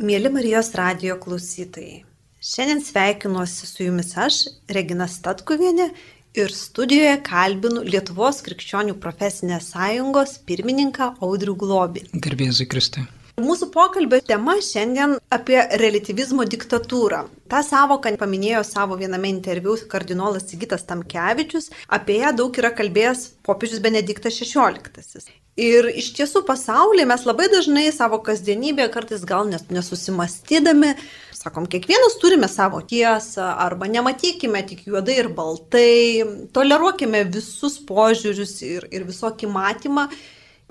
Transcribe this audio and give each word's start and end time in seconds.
Mėly 0.00 0.30
Marijos 0.32 0.70
radio 0.72 1.18
klausytojai, 1.20 1.98
šiandien 2.40 2.78
sveikinuosi 2.80 3.66
su 3.68 3.84
jumis 3.84 4.14
aš, 4.16 4.38
Regina 4.72 5.04
Statkuvienė, 5.04 5.90
ir 6.32 6.54
studijoje 6.56 7.18
kalbinu 7.26 7.82
Lietuvos 7.84 8.40
krikščionių 8.46 8.96
profesinės 9.02 9.68
sąjungos 9.74 10.38
pirmininką 10.48 11.10
Audrių 11.20 11.56
Globį. 11.60 12.06
Garbėzui 12.14 12.66
Kristai. 12.72 13.04
Mūsų 13.42 13.68
pokalbio 13.74 14.22
tema 14.24 14.56
šiandien 14.64 15.18
apie 15.32 15.60
relativizmo 15.84 16.48
diktatūrą. 16.48 17.26
Ta 17.52 17.60
savoka 17.64 18.16
paminėjo 18.16 18.64
savo 18.64 18.96
viename 18.96 19.28
interviu 19.28 19.76
kardinolas 19.92 20.48
Sigitas 20.48 20.88
Tamkevičius, 20.88 21.68
apie 21.92 22.22
ją 22.24 22.32
daug 22.40 22.64
yra 22.64 22.72
kalbėjęs 22.72 23.28
popiežius 23.44 23.84
Benediktas 23.84 24.40
XVI. 24.40 25.41
Ir 25.60 25.84
iš 25.92 26.14
tiesų 26.16 26.46
pasaulyje 26.48 27.04
mes 27.04 27.26
labai 27.28 27.50
dažnai 27.52 27.90
savo 27.92 28.16
kasdienybėje, 28.24 28.88
kartais 28.94 29.24
gal 29.28 29.44
net 29.50 29.68
nesusimastydami, 29.68 30.94
sakom, 31.36 31.66
kiekvienas 31.68 32.16
turime 32.22 32.48
savo 32.48 32.80
tiesą 32.80 33.50
arba 33.60 33.90
nematykime 33.92 34.62
tik 34.70 34.86
juodai 34.88 35.18
ir 35.20 35.28
baltai, 35.36 36.24
toleruokime 36.56 37.26
visus 37.28 37.76
požiūrius 37.84 38.56
ir, 38.64 38.88
ir 38.88 39.04
visokį 39.04 39.52
matymą. 39.52 40.08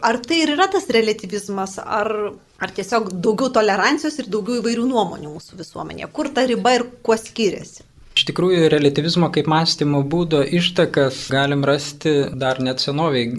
Ar 0.02 0.17
tai 0.17 0.41
ir 0.41 0.55
yra 0.55 0.66
tas 0.66 0.90
relativizmas, 0.90 1.77
ar, 1.77 2.09
ar 2.57 2.73
tiesiog 2.73 3.12
daugiau 3.21 3.52
tolerancijos 3.54 4.18
ir 4.18 4.34
daugiau 4.34 4.63
įvairių 4.63 4.88
nuomonių 4.90 5.35
mūsų 5.35 5.62
visuomenėje? 5.62 6.09
Kur 6.09 6.34
ta 6.34 6.48
riba 6.49 6.79
ir 6.79 6.90
kuo 7.05 7.13
skiriasi? 7.21 7.85
Iš 8.18 8.26
tikrųjų, 8.27 8.66
relativizmo 8.73 9.29
kaip 9.32 9.45
mąstymo 9.48 10.02
būdo 10.09 10.41
ištakas 10.41 11.27
galim 11.32 11.62
rasti 11.70 12.32
dar 12.34 12.57
net 12.59 12.82
senoviai 12.82 13.29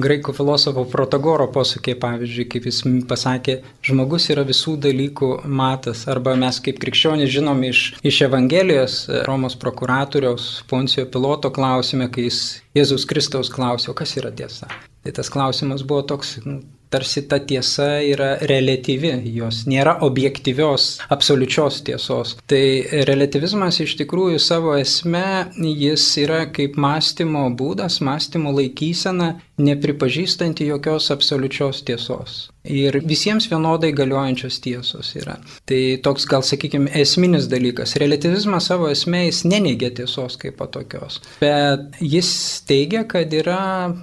graikų 0.00 0.34
filosofo 0.34 0.84
Protagoro 0.90 1.46
posakiai, 1.54 1.96
pavyzdžiui, 2.02 2.46
kaip 2.50 2.68
jis 2.68 2.80
pasakė, 3.10 3.58
žmogus 3.86 4.28
yra 4.34 4.44
visų 4.46 4.76
dalykų 4.86 5.30
matas. 5.46 6.04
Arba 6.10 6.34
mes 6.38 6.60
kaip 6.64 6.80
krikščionys 6.82 7.32
žinom 7.34 7.62
iš, 7.70 7.84
iš 8.02 8.22
Evangelijos 8.28 8.98
Romos 9.28 9.58
prokuratoriaus 9.60 10.64
Poncijo 10.70 11.06
piloto 11.10 11.52
klausime, 11.54 12.10
kai 12.10 12.28
jis 12.28 12.40
Jėzus 12.74 13.06
Kristaus 13.06 13.52
klausė, 13.54 13.94
kas 13.94 14.16
yra 14.18 14.34
tiesa. 14.34 14.70
Tai 15.04 15.12
tas 15.12 15.28
klausimas 15.30 15.84
buvo 15.86 16.02
toks, 16.08 16.38
nu, 16.48 16.62
tarsi 16.94 17.22
ta 17.28 17.38
tiesa 17.42 17.86
yra 18.06 18.28
relatyvi, 18.46 19.10
jos 19.34 19.64
nėra 19.66 19.96
objektyvios, 20.06 20.84
absoliučios 21.14 21.80
tiesos. 21.86 22.36
Tai 22.50 22.62
relativizmas 23.08 23.80
iš 23.82 23.96
tikrųjų 23.98 24.38
savo 24.42 24.76
esme, 24.78 25.50
jis 25.58 26.06
yra 26.22 26.44
kaip 26.54 26.78
mąstymo 26.78 27.48
būdas, 27.58 27.98
mąstymo 28.04 28.54
laikysena, 28.54 29.34
nepripažįstanti 29.56 30.66
jokios 30.66 31.10
absoliučios 31.14 31.82
tiesos. 31.86 32.38
Ir 32.64 32.96
visiems 33.04 33.46
vienodai 33.50 33.92
galiojančios 33.94 34.56
tiesos 34.64 35.12
yra. 35.20 35.36
Tai 35.68 35.80
toks 36.02 36.24
gal, 36.26 36.42
sakykime, 36.42 36.90
esminis 36.98 37.46
dalykas. 37.52 37.94
Relativizmas 38.00 38.66
savo 38.70 38.88
esmė 38.90 39.26
jis 39.26 39.42
neneigia 39.46 39.92
tiesos 39.94 40.38
kaip 40.40 40.56
patokios, 40.58 41.20
bet 41.42 42.00
jis 42.00 42.32
teigia, 42.66 43.04
kad 43.06 43.32
yra 43.36 43.60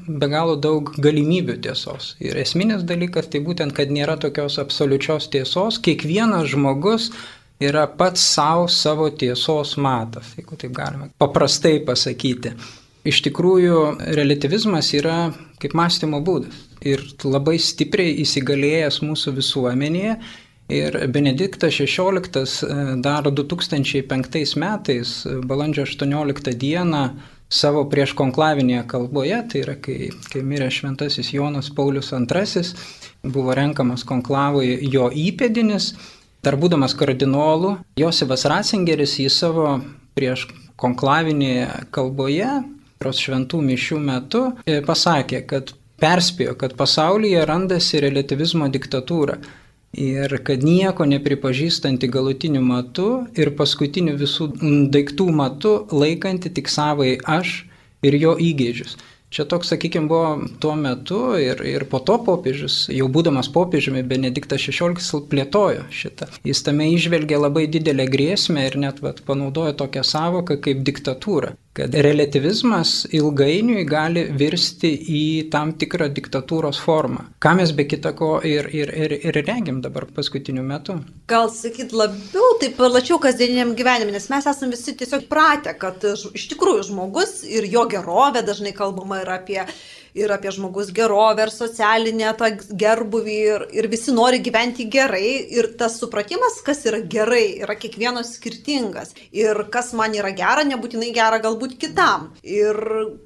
be 0.08 0.32
galo 0.32 0.56
daug 0.62 0.94
galimybių 1.02 1.58
tiesos. 1.66 2.14
Ir 2.24 2.40
esminis 2.40 2.86
dalykas 2.88 3.28
tai 3.34 3.44
būtent, 3.44 3.76
kad 3.76 3.92
nėra 3.92 4.20
tokios 4.22 4.60
absoliučios 4.62 5.28
tiesos. 5.34 5.82
Kiekvienas 5.84 6.52
žmogus 6.54 7.10
yra 7.62 7.88
pats 7.98 8.24
savo 8.36 8.70
savo 8.72 9.10
tiesos 9.10 9.76
matas, 9.78 10.32
jeigu 10.38 10.56
taip 10.58 10.72
galima 10.78 11.10
paprastai 11.22 11.80
pasakyti. 11.86 12.56
Iš 13.02 13.24
tikrųjų, 13.26 13.78
relativizmas 14.14 14.92
yra 14.94 15.32
kaip 15.62 15.74
mąstymo 15.78 16.20
būdas 16.22 16.68
ir 16.86 17.02
labai 17.26 17.58
stipriai 17.62 18.14
įsigalėjęs 18.22 19.02
mūsų 19.06 19.34
visuomenėje. 19.40 20.16
Ir 20.72 20.96
Benediktas 21.12 21.76
XVI 21.82 22.44
e, 22.46 22.76
dar 23.04 23.26
2005 23.28 24.54
metais, 24.62 25.16
e, 25.26 25.34
balandžio 25.44 25.84
18 25.84 26.54
dieną, 26.62 27.02
savo 27.52 27.84
prieškonklavinėje 27.92 28.86
kalboje, 28.88 29.40
tai 29.52 29.64
yra 29.66 29.76
kai, 29.84 30.12
kai 30.32 30.44
mirė 30.48 30.70
šventasis 30.72 31.34
Jonas 31.34 31.68
Paulius 31.76 32.14
II, 32.16 32.64
buvo 33.34 33.56
renkamas 33.58 34.06
konklavui 34.08 34.78
jo 34.94 35.10
įpėdinis, 35.10 35.92
dar 36.46 36.56
būdamas 36.62 36.96
kardinolu, 36.96 37.76
Josifas 38.00 38.46
Ratzingeris 38.48 39.18
į 39.26 39.28
savo 39.34 39.74
prieškonklavinėje 40.16 41.90
kalboje 41.92 42.54
šventų 43.10 43.62
mišių 43.66 43.98
metu 44.06 44.44
e, 44.66 44.78
pasakė, 44.86 45.42
kad 45.50 45.74
perspėjo, 46.02 46.54
kad 46.62 46.78
pasaulyje 46.78 47.42
randasi 47.50 48.02
relativizmo 48.04 48.70
diktatūra 48.74 49.40
ir 49.98 50.38
kad 50.48 50.64
nieko 50.64 51.06
nepripažįstanti 51.10 52.08
galutiniu 52.08 52.62
matu 52.64 53.08
ir 53.36 53.52
paskutiniu 53.58 54.16
visų 54.20 54.52
daiktų 54.94 55.28
matu 55.36 55.74
laikanti 55.92 56.54
tik 56.54 56.72
savai 56.72 57.18
aš 57.28 57.64
ir 58.06 58.18
jo 58.22 58.38
įgėdžius. 58.40 58.96
Čia 59.32 59.46
toks, 59.48 59.70
sakykime, 59.72 60.10
buvo 60.12 60.48
tuo 60.60 60.74
metu 60.76 61.20
ir, 61.40 61.62
ir 61.64 61.86
po 61.88 62.02
to 62.04 62.18
popiežius, 62.20 62.90
jau 62.92 63.06
būdamas 63.08 63.48
popiežiumi, 63.56 64.04
Benediktas 64.04 64.66
XVI 64.68 65.22
plėtojo 65.32 65.86
šitą. 65.88 66.28
Jis 66.44 66.64
tame 66.68 66.90
išvelgė 66.92 67.40
labai 67.40 67.64
didelę 67.72 68.10
grėsmę 68.12 68.66
ir 68.68 68.76
net 68.84 69.00
vat, 69.00 69.24
panaudojo 69.24 69.72
tokią 69.80 70.04
savoką 70.04 70.60
kaip 70.60 70.84
diktatūra 70.84 71.56
kad 71.74 71.94
relativizmas 71.96 73.06
ilgainiui 73.16 73.86
gali 73.88 74.26
virsti 74.38 74.92
į 74.92 75.24
tam 75.54 75.72
tikrą 75.80 76.10
diktatūros 76.12 76.82
formą. 76.84 77.30
Ką 77.44 77.54
mes 77.62 77.72
be 77.76 77.86
kita 77.88 78.12
ko 78.18 78.34
ir, 78.48 78.68
ir, 78.76 78.92
ir, 78.92 79.16
ir 79.30 79.40
regim 79.48 79.80
dabar 79.84 80.08
paskutiniu 80.12 80.66
metu. 80.68 80.98
Gal 81.32 81.48
sakyt 81.54 81.96
labiau, 81.96 82.58
taip 82.60 82.76
plačiau 82.80 83.22
kasdieniniam 83.24 83.72
gyvenimui, 83.78 84.18
nes 84.18 84.28
mes 84.34 84.50
esame 84.52 84.76
visi 84.76 84.98
tiesiog 85.00 85.30
pratę, 85.32 85.78
kad 85.80 86.04
iš 86.12 86.50
tikrųjų 86.52 86.90
žmogus 86.92 87.40
ir 87.48 87.70
jo 87.72 87.88
gerovė 87.92 88.44
dažnai 88.48 88.76
kalbama 88.76 89.22
yra 89.24 89.40
apie 89.40 89.64
ir 90.18 90.32
apie 90.34 90.52
žmogus 90.52 90.92
gerovę, 90.96 91.46
ir 91.48 91.54
socialinę 91.54 92.34
tą 92.40 92.50
gerbuvį, 92.84 93.38
ir, 93.54 93.66
ir 93.78 93.88
visi 93.92 94.14
nori 94.16 94.42
gyventi 94.44 94.88
gerai, 94.92 95.28
ir 95.56 95.72
tas 95.80 95.98
supratimas, 96.02 96.60
kas 96.66 96.84
yra 96.90 97.02
gerai, 97.16 97.62
yra 97.64 97.76
kiekvieno 97.80 98.24
skirtingas. 98.28 99.16
Ir 99.36 99.66
kas 99.74 99.92
man 99.98 100.16
yra 100.18 100.34
gera, 100.36 100.66
nebūtinai 100.68 101.12
gera 101.16 101.40
galbūt 101.44 101.78
kitam. 101.82 102.30
Ir 102.44 102.78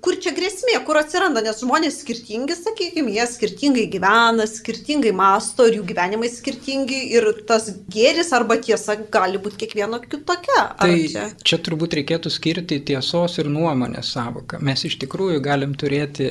kur 0.06 0.20
čia 0.22 0.36
grėsmė, 0.36 0.78
kur 0.88 1.00
atsiranda, 1.02 1.44
nes 1.46 1.62
žmonės 1.64 2.02
skirtingi, 2.04 2.58
sakykime, 2.60 3.14
jie 3.16 3.28
skirtingai 3.30 3.88
gyvena, 3.94 4.48
skirtingai 4.50 5.14
masto, 5.16 5.68
ir 5.70 5.80
jų 5.80 5.88
gyvenimai 5.92 6.30
skirtingi, 6.32 7.02
ir 7.16 7.32
tas 7.50 7.72
gėris 7.92 8.32
arba 8.36 8.60
tiesa 8.62 8.98
gali 9.12 9.42
būti 9.42 9.64
kiekvieno 9.64 10.02
kitokia. 10.04 10.62
Ar 10.76 10.86
tai 10.86 11.08
čia? 11.12 11.28
čia 11.46 11.60
turbūt 11.66 11.98
reikėtų 12.00 12.32
skirti 12.34 12.80
tiesos 12.86 13.40
ir 13.42 13.50
nuomonės 13.52 14.12
savoką. 14.16 14.60
Mes 14.66 14.86
iš 14.88 14.98
tikrųjų 15.04 15.42
galim 15.46 15.76
turėti 15.80 16.30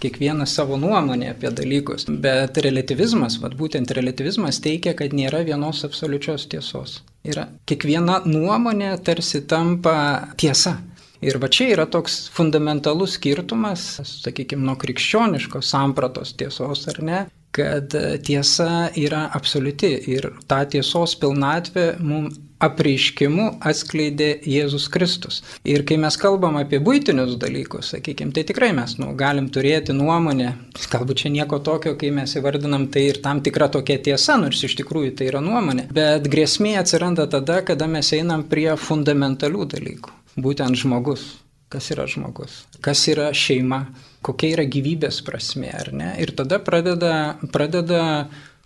kiekvienas 0.00 0.54
savo 0.56 0.78
nuomonę 0.80 1.30
apie 1.34 1.50
dalykus. 1.50 2.06
Bet 2.08 2.58
relativizmas, 2.64 3.38
vad 3.42 3.56
būtent 3.58 3.92
relativizmas 3.96 4.60
teikia, 4.64 4.94
kad 4.98 5.14
nėra 5.16 5.44
vienos 5.46 5.84
absoliučios 5.86 6.48
tiesos. 6.52 7.00
Yra 7.24 7.46
kiekviena 7.68 8.22
nuomonė 8.28 8.96
tarsi 9.04 9.44
tampa 9.48 9.96
tiesa. 10.40 10.76
Ir 11.24 11.38
va 11.40 11.48
čia 11.48 11.70
yra 11.72 11.86
toks 11.88 12.26
fundamentalus 12.34 13.14
skirtumas, 13.16 13.84
sakykime, 14.04 14.66
nuo 14.66 14.74
krikščioniškos 14.80 15.70
sampratos 15.72 16.34
tiesos 16.36 16.84
ar 16.92 17.00
ne, 17.00 17.20
kad 17.54 17.94
tiesa 18.26 18.90
yra 18.98 19.28
absoliuti 19.32 19.92
ir 20.10 20.26
tą 20.50 20.60
tiesos 20.74 21.14
pilnatvę 21.22 21.94
mums 22.02 22.40
apreiškimu 22.64 23.46
atskleidė 23.64 24.30
Jėzus 24.48 24.88
Kristus. 24.92 25.40
Ir 25.68 25.84
kai 25.88 25.98
mes 26.00 26.16
kalbam 26.20 26.58
apie 26.60 26.80
būtinius 26.84 27.36
dalykus, 27.40 27.92
sakykime, 27.94 28.34
tai 28.36 28.46
tikrai 28.48 28.72
mes 28.76 28.96
nu, 29.00 29.12
galim 29.18 29.50
turėti 29.52 29.96
nuomonę, 29.96 30.50
galbūt 30.92 31.24
čia 31.24 31.32
nieko 31.34 31.60
tokio, 31.64 31.94
kai 32.00 32.12
mes 32.14 32.36
įvardinam 32.38 32.88
tai 32.92 33.06
ir 33.10 33.20
tam 33.24 33.42
tikra 33.44 33.70
tokia 33.72 33.98
tiesa, 34.02 34.38
nors 34.40 34.62
iš 34.66 34.76
tikrųjų 34.80 35.14
tai 35.18 35.30
yra 35.32 35.44
nuomonė. 35.44 35.88
Bet 35.94 36.28
grėsmė 36.30 36.76
atsiranda 36.80 37.28
tada, 37.30 37.60
kada 37.66 37.88
mes 37.90 38.12
einam 38.16 38.46
prie 38.48 38.70
fundamentalių 38.80 39.70
dalykų. 39.76 40.20
Būtent 40.44 40.80
žmogus. 40.80 41.28
Kas 41.74 41.90
yra 41.90 42.06
žmogus? 42.06 42.64
Kas 42.84 43.00
yra 43.10 43.32
šeima? 43.34 43.84
Kokia 44.24 44.52
yra 44.54 44.64
gyvybės 44.70 45.20
prasme, 45.26 45.72
ar 45.74 45.90
ne? 45.96 46.12
Ir 46.22 46.30
tada 46.36 46.60
pradeda, 46.62 47.14
pradeda 47.52 48.02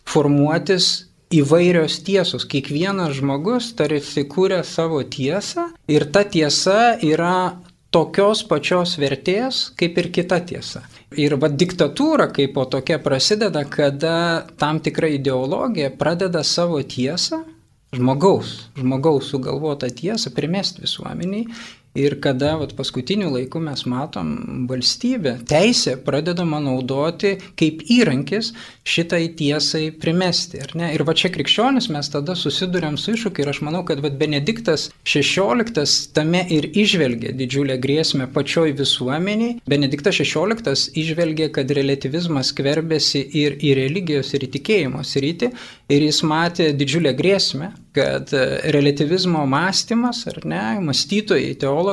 formuotis 0.09 1.07
įvairios 1.35 2.01
tiesos. 2.07 2.47
Kiekvienas 2.49 3.17
žmogus 3.19 3.73
tarsi 3.79 4.25
kūrė 4.29 4.63
savo 4.65 5.03
tiesą 5.05 5.69
ir 5.91 6.07
ta 6.13 6.25
tiesa 6.25 6.97
yra 7.05 7.59
tokios 7.95 8.43
pačios 8.49 8.97
vertės 9.01 9.69
kaip 9.79 9.99
ir 10.01 10.11
kita 10.13 10.41
tiesa. 10.49 10.85
Ir 11.17 11.39
va 11.41 11.49
diktatūra 11.49 12.29
kaip 12.37 12.55
po 12.57 12.67
tokia 12.69 12.99
prasideda, 13.01 13.65
kada 13.65 14.47
tam 14.61 14.81
tikra 14.85 15.09
ideologija 15.17 15.91
pradeda 15.97 16.45
savo 16.45 16.83
tiesą, 16.85 17.43
žmogaus, 17.97 18.69
žmogaus 18.77 19.31
sugalvotą 19.33 19.89
tiesą 19.89 20.35
primesti 20.37 20.85
visuomeniai 20.85 21.47
ir 21.99 22.19
kada 22.23 22.55
vat, 22.61 22.75
paskutiniu 22.79 23.31
laiku 23.35 23.61
mes 23.62 23.85
matom 23.91 24.67
valstybę, 24.71 25.39
teisė 25.49 25.97
pradedama 26.05 26.61
naudoti 26.62 27.37
kaip 27.59 27.83
įrankis 27.91 28.53
šitai 28.89 29.25
tiesai 29.39 29.89
primesti. 29.93 30.62
Ir 30.79 31.05
va 31.06 31.15
čia 31.19 31.31
krikščionis 31.35 31.91
mes 31.93 32.11
tada 32.12 32.37
susidurėm 32.39 32.99
su 33.00 33.15
iššūkiu 33.17 33.45
ir 33.45 33.53
aš 33.53 33.62
manau, 33.67 33.85
kad 33.89 34.03
vat, 34.05 34.17
Benediktas 34.19 34.89
XVI 35.06 35.87
tame 36.17 36.45
ir 36.55 36.71
išvelgė 36.73 37.35
didžiulę 37.39 37.79
grėsmę 37.83 38.29
pačioj 38.35 38.75
visuomeniai. 38.79 39.59
Benediktas 39.69 40.21
XVI 40.23 40.77
išvelgė, 41.03 41.51
kad 41.55 41.71
relativizmas 41.77 42.53
skverbėsi 42.53 43.23
ir 43.43 43.59
į 43.61 43.75
religijos, 43.83 44.33
ir 44.35 44.47
į 44.49 44.53
tikėjimo 44.59 45.05
sritį 45.06 45.53
ir 45.93 46.05
jis 46.05 46.23
matė 46.27 46.73
didžiulę 46.77 47.15
grėsmę, 47.17 47.73
kad 47.97 48.31
relativizmo 48.75 49.44
mąstymas, 49.49 50.23
ar 50.31 50.43
ne, 50.47 50.62
mąstytojai, 50.85 51.55
teologai, 51.59 51.88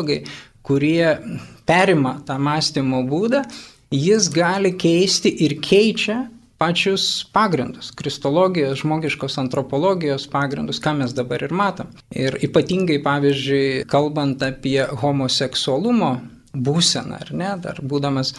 kurie 0.65 1.17
perima 1.65 2.19
tą 2.25 2.39
mąstymo 2.41 3.03
būdą, 3.09 3.43
jis 3.91 4.29
gali 4.33 4.73
keisti 4.77 5.31
ir 5.45 5.59
keičia 5.61 6.25
pačius 6.57 7.25
pagrindus- 7.33 7.91
kristologijos, 7.99 8.79
žmogiškos 8.79 9.37
antropologijos 9.37 10.27
pagrindus, 10.27 10.79
ką 10.79 10.97
mes 10.97 11.13
dabar 11.13 11.43
ir 11.43 11.49
matom. 11.49 11.87
Ir 12.11 12.37
ypatingai, 12.41 13.03
pavyzdžiui, 13.03 13.85
kalbant 13.87 14.41
apie 14.41 14.87
homoseksualumo 14.87 16.21
būseną, 16.55 17.21
ar 17.21 17.33
ne, 17.33 17.57
dar 17.61 17.79
būdamas 17.83 18.33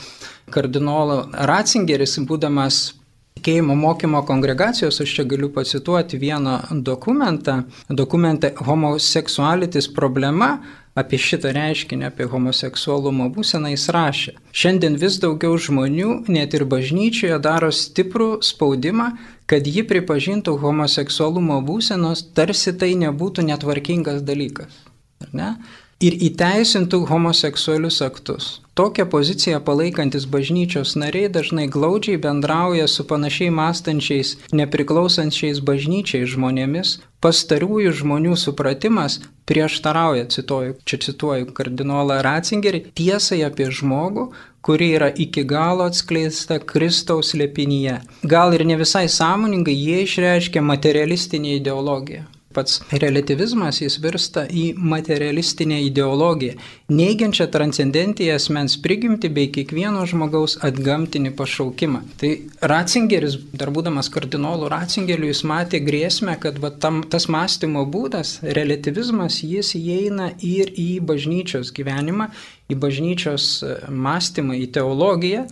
kardinolo 0.51 1.29
Ratzingeris, 1.33 2.19
būdamas 2.19 2.95
tikėjimo 3.37 3.77
mokymo 3.77 4.23
kongregacijos, 4.27 5.01
aš 5.01 5.13
čia 5.19 5.25
galiu 5.29 5.51
pacituoti 5.53 6.19
vieną 6.19 6.83
dokumentą, 6.83 7.65
dokumentą 7.89 8.51
Homoseksualitis 8.57 9.89
problema, 9.93 10.59
apie 10.97 11.21
šitą 11.21 11.53
reiškinį, 11.57 12.09
apie 12.09 12.27
homoseksualumo 12.33 13.29
būseną 13.37 13.73
jis 13.75 13.87
rašė. 13.95 14.37
Šiandien 14.57 14.99
vis 15.01 15.21
daugiau 15.23 15.55
žmonių, 15.61 16.27
net 16.33 16.57
ir 16.57 16.67
bažnyčioje, 16.67 17.39
daro 17.45 17.71
stiprų 17.71 18.31
spaudimą, 18.45 19.13
kad 19.47 19.67
ji 19.69 19.87
pripažintų 19.87 20.59
homoseksualumo 20.65 21.63
būsenos, 21.67 22.27
tarsi 22.35 22.75
tai 22.75 22.95
nebūtų 22.99 23.47
netvarkingas 23.53 24.25
dalykas. 24.27 24.87
Ne? 25.33 25.55
ir 26.01 26.17
įteisintų 26.29 27.05
homoseksualius 27.09 28.03
aktus. 28.05 28.57
Tokią 28.77 29.07
poziciją 29.07 29.59
palaikantis 29.69 30.25
bažnyčios 30.33 30.91
nariai 31.03 31.29
dažnai 31.37 31.65
glaudžiai 31.75 32.19
bendrauja 32.25 32.89
su 32.95 33.07
panašiai 33.13 33.55
mąstančiais, 33.59 34.33
nepriklausančiais 34.61 35.63
bažnyčiai 35.71 36.29
žmonėmis. 36.33 36.91
Pastarųjų 37.25 37.95
žmonių 38.03 38.37
supratimas 38.43 39.17
prieštarauja, 39.49 40.29
cituoju, 40.37 40.77
čia 40.85 41.01
cituoju 41.07 41.49
kardinolą 41.57 42.21
Ratzingerį, 42.29 42.83
tiesai 43.01 43.41
apie 43.49 43.71
žmogų, 43.81 44.29
kuri 44.61 44.93
yra 45.01 45.09
iki 45.25 45.49
galo 45.57 45.89
atskleista 45.89 46.61
Kristaus 46.61 47.33
lepinyje. 47.33 48.03
Gal 48.37 48.53
ir 48.61 48.69
ne 48.69 48.77
visai 48.85 49.07
sąmoningai 49.09 49.81
jie 49.87 50.03
išreiškia 50.05 50.69
materialistinę 50.75 51.57
ideologiją 51.63 52.29
pats 52.57 52.81
relativizmas 53.05 53.83
jis 53.83 53.99
virsta 54.03 54.47
į 54.49 54.65
materialistinę 54.81 55.83
ideologiją, 55.87 56.57
neigiančią 56.89 57.49
transcendentiją 57.53 58.37
asmens 58.41 58.77
prigimti 58.83 59.31
bei 59.39 59.51
kiekvieno 59.53 60.05
žmogaus 60.09 60.57
atgamtinį 60.67 61.35
pašaukimą. 61.39 62.03
Tai 62.21 62.33
Ratzingeris, 62.73 63.39
dar 63.53 63.73
būdamas 63.75 64.11
kardinolu 64.13 64.71
Ratzingeriu, 64.73 65.31
jis 65.31 65.45
matė 65.49 65.83
grėsmę, 65.85 66.39
kad 66.43 66.61
va, 66.63 66.73
tam, 66.85 67.03
tas 67.13 67.29
mąstymo 67.33 67.85
būdas, 67.93 68.39
relativizmas, 68.59 69.43
jis 69.45 69.75
įeina 69.79 70.33
ir 70.41 70.73
į 70.73 70.91
bažnyčios 71.07 71.75
gyvenimą, 71.77 72.31
į 72.71 72.79
bažnyčios 72.83 73.49
mąstymą, 73.89 74.57
į 74.59 74.71
teologiją 74.75 75.47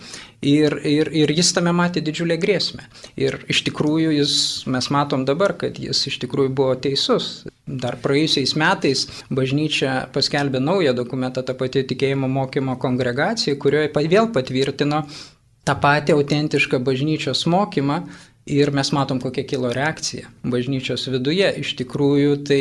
Ir, 0.45 0.75
ir, 0.85 1.09
ir 1.17 1.31
jis 1.33 1.55
tame 1.57 1.73
matė 1.73 2.03
didžiulę 2.05 2.37
grėsmę. 2.41 2.85
Ir 3.17 3.39
iš 3.49 3.63
tikrųjų 3.65 4.13
jis, 4.19 4.35
mes 4.69 4.91
matom 4.93 5.25
dabar, 5.25 5.55
kad 5.57 5.79
jis 5.81 6.03
iš 6.11 6.19
tikrųjų 6.21 6.53
buvo 6.59 6.75
teisus. 6.87 7.47
Dar 7.65 7.97
praėjusiais 8.03 8.53
metais 8.61 9.07
bažnyčia 9.33 9.95
paskelbė 10.13 10.61
naują 10.61 10.93
dokumentą, 10.97 11.43
tą 11.47 11.57
patį 11.57 11.87
tikėjimo 11.95 12.29
mokymo 12.29 12.77
kongregaciją, 12.83 13.57
kurioje 13.57 13.89
vėl 14.13 14.29
patvirtino 14.37 15.05
tą 15.65 15.79
patį 15.81 16.19
autentišką 16.19 16.83
bažnyčios 16.85 17.47
mokymą 17.49 18.03
Ir 18.47 18.69
mes 18.77 18.91
matom, 18.93 19.21
kokia 19.25 19.47
kilo 19.49 19.71
reakcija 19.73 20.29
bažnyčios 20.45 21.07
viduje. 21.09 21.47
Iš 21.63 21.71
tikrųjų, 21.79 22.35
tai 22.45 22.59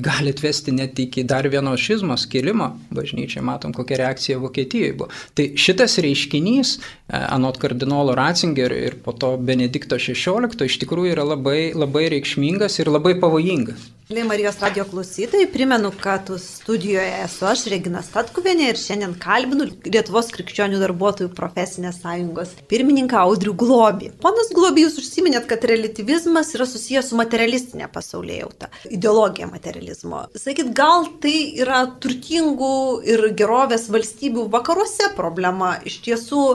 gali 0.00 0.32
atvesti 0.32 0.72
net 0.72 0.96
iki 1.04 1.24
dar 1.28 1.44
vieno 1.52 1.74
šizmos 1.76 2.24
kilimo 2.32 2.70
bažnyčiai. 2.96 3.44
Matom, 3.44 3.74
kokia 3.76 3.98
reakcija 4.00 4.38
Vokietijoje 4.40 4.94
buvo. 4.96 5.10
Tai 5.36 5.50
šitas 5.52 5.98
reiškinys, 6.00 6.72
e, 6.78 7.20
anot 7.20 7.60
kardinolo 7.60 8.16
Ratzingerio 8.16 8.80
ir 8.88 8.96
po 9.04 9.12
to 9.12 9.34
Benedikto 9.36 10.00
XVI, 10.00 10.64
iš 10.64 10.80
tikrųjų 10.80 11.12
yra 11.12 11.28
labai, 11.28 11.60
labai 11.76 12.08
reikšmingas 12.16 12.80
ir 12.80 12.88
labai 12.88 13.18
pavojingas. 13.20 13.90
Mėly 14.08 14.22
Marijos 14.24 14.56
radio 14.62 14.86
klausytojai, 14.88 15.50
primenu, 15.52 15.90
kad 16.00 16.30
studijoje 16.40 17.10
esu 17.26 17.44
aš, 17.44 17.66
Regina 17.68 18.00
Statkuvienė, 18.00 18.70
ir 18.70 18.78
šiandien 18.80 19.10
kalbinu 19.20 19.66
Lietuvos 19.84 20.30
krikščionių 20.32 20.78
darbuotojų 20.80 21.28
profesinės 21.36 21.98
sąjungos 22.00 22.54
pirmininką 22.72 23.18
Audrių 23.20 23.52
Globį. 23.60 24.08
Ponas 24.22 24.48
Globį, 24.56 24.86
jūs 24.86 24.96
užsiminėt, 25.02 25.44
kad 25.50 25.66
relativizmas 25.68 26.54
yra 26.56 26.64
susijęs 26.70 27.12
su 27.12 27.20
materialistinė 27.20 27.90
pasaulyje 27.92 28.38
jauta, 28.46 28.70
ideologija 28.88 29.50
materializmo. 29.52 30.24
Sakyt, 30.40 30.72
gal 30.80 31.04
tai 31.20 31.36
yra 31.60 31.82
turtingų 32.00 32.72
ir 33.12 33.26
gerovės 33.36 33.90
valstybių 33.92 34.48
vakaruose 34.56 35.12
problema. 35.20 35.74
Iš 35.84 36.00
tiesų, 36.08 36.46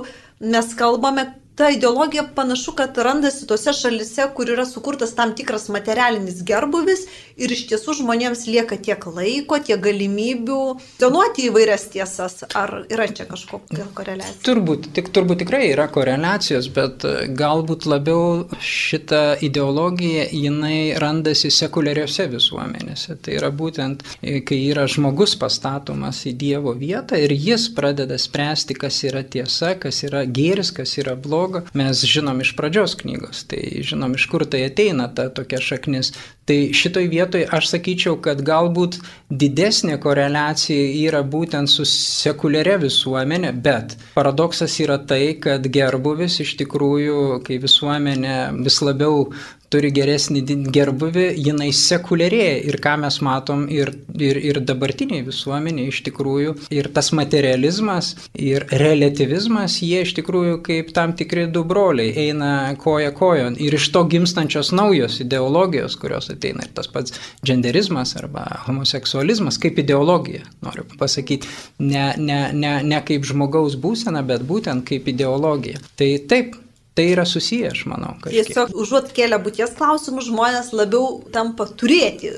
mes 0.42 0.74
kalbame, 0.82 1.30
ta 1.56 1.70
ideologija 1.70 2.24
panašu, 2.36 2.72
kad 2.72 2.98
randasi 2.98 3.48
tose 3.48 3.74
šalise, 3.74 4.26
kur 4.36 4.50
yra 4.50 4.66
sukurtas 4.66 5.14
tam 5.16 5.36
tikras 5.36 5.68
materialinis 5.70 6.42
gerbuvis 6.44 7.06
ir 7.38 7.52
iš 7.54 7.68
tiesų 7.70 7.98
žmonėms 8.00 8.46
lieka 8.50 8.78
tiek 8.82 9.06
laiko, 9.06 9.60
tiek 9.62 9.82
galimybių 9.82 10.60
donuoti 11.02 11.48
įvairias 11.50 11.86
tiesas. 11.94 12.42
Ar 12.58 12.84
yra 12.90 13.06
čia 13.10 13.28
kažkokia 13.30 13.86
koreliacija? 13.94 14.42
Turbūt, 14.46 14.90
tik, 14.98 15.12
turbūt 15.14 15.44
tikrai 15.44 15.68
yra 15.70 15.86
koreliacijos, 15.94 16.70
bet 16.74 17.06
e, 17.06 17.14
galbūt 17.38 17.86
labiau 17.90 18.48
šita 18.58 19.22
ideologija 19.46 20.26
jinai 20.34 20.96
randasi 21.02 21.54
sekuliariose 21.54 22.28
visuomenėse. 22.34 23.20
Tai 23.22 23.38
yra 23.38 23.54
būtent, 23.54 24.02
e, 24.22 24.40
kai 24.46 24.60
yra 24.72 24.88
žmogus 24.90 25.38
pastatomas 25.38 26.24
į 26.30 26.36
Dievo 26.44 26.74
vietą 26.78 27.22
ir 27.22 27.34
jis 27.38 27.70
pradeda 27.78 28.18
spręsti, 28.18 28.78
kas 28.78 29.04
yra 29.06 29.22
tiesa, 29.22 29.76
kas 29.78 30.02
yra 30.08 30.26
gėris, 30.26 30.74
kas 30.74 30.98
yra 30.98 31.14
blogas 31.14 31.43
dialogą 31.44 31.62
mes 31.74 32.04
žinom 32.04 32.42
iš 32.42 32.56
pradžios 32.56 32.96
knygos, 32.96 33.44
tai 33.48 33.84
žinom 33.84 34.16
iš 34.16 34.28
kur 34.32 34.46
tai 34.46 34.66
ateina 34.68 35.08
ta 35.14 35.30
tokia 35.30 35.60
šaknis. 35.62 36.14
Tai 36.46 36.74
šitoj 36.76 37.08
vietoj 37.08 37.46
aš 37.52 37.70
sakyčiau, 37.72 38.18
kad 38.22 38.42
galbūt 38.44 39.00
didesnė 39.32 39.98
koreliacija 40.04 40.90
yra 41.08 41.24
būtent 41.24 41.72
su 41.72 41.86
sekuliaria 41.88 42.78
visuomenė, 42.82 43.54
bet 43.54 43.98
paradoksas 44.16 44.76
yra 44.84 44.98
tai, 45.00 45.38
kad 45.40 45.64
gerbuvis 45.64 46.40
iš 46.44 46.58
tikrųjų, 46.60 47.44
kai 47.48 47.60
visuomenė 47.64 48.38
vis 48.64 48.82
labiau 48.84 49.30
turi 49.74 49.90
geresnį 49.94 50.44
gerbuvį, 50.74 51.26
jinai 51.48 51.72
sekuliarėja 51.76 52.58
ir 52.70 52.78
ką 52.84 52.96
mes 53.04 53.20
matom 53.26 53.66
ir, 53.74 53.92
ir, 54.14 54.40
ir 54.52 54.60
dabartiniai 54.62 55.26
visuomeniai 55.26 55.90
iš 55.90 56.04
tikrųjų. 56.08 56.56
Ir 56.74 56.90
tas 56.94 57.12
materializmas 57.16 58.14
ir 58.38 58.68
relativizmas, 58.84 59.80
jie 59.82 60.04
iš 60.06 60.14
tikrųjų 60.20 60.60
kaip 60.66 60.94
tam 60.96 61.16
tikri 61.18 61.48
du 61.52 61.66
broliai 61.68 62.14
eina 62.28 62.54
koja 62.82 63.14
kojon 63.16 63.58
ir 63.62 63.78
iš 63.78 63.90
to 63.96 64.06
gimstančios 64.12 64.74
naujos 64.76 65.20
ideologijos, 65.24 65.98
kurios 66.00 66.30
ateina 66.34 66.68
ir 66.68 66.74
tas 66.78 66.90
pats 66.92 67.18
genderizmas 67.46 68.16
arba 68.20 68.46
homoseksualizmas 68.68 69.60
kaip 69.62 69.80
ideologija, 69.82 70.46
noriu 70.66 70.86
pasakyti, 71.00 71.50
ne, 71.80 72.12
ne, 72.18 72.42
ne, 72.54 72.76
ne 72.86 73.02
kaip 73.06 73.26
žmogaus 73.28 73.78
būsena, 73.80 74.24
bet 74.28 74.46
būtent 74.48 74.86
kaip 74.88 75.10
ideologija. 75.10 75.82
Tai 76.00 76.10
taip, 76.30 76.58
Tai 76.94 77.06
yra 77.10 77.24
susiję, 77.26 77.72
aš 77.74 77.88
manau. 77.90 78.12
Kažkiek. 78.22 78.46
Tiesiog 78.46 78.74
užuot 78.78 79.08
kėlę 79.18 79.40
būties 79.42 79.72
klausimus, 79.74 80.28
žmonės 80.28 80.68
labiau 80.78 81.24
tampa 81.34 81.66
turėti. 81.66 82.30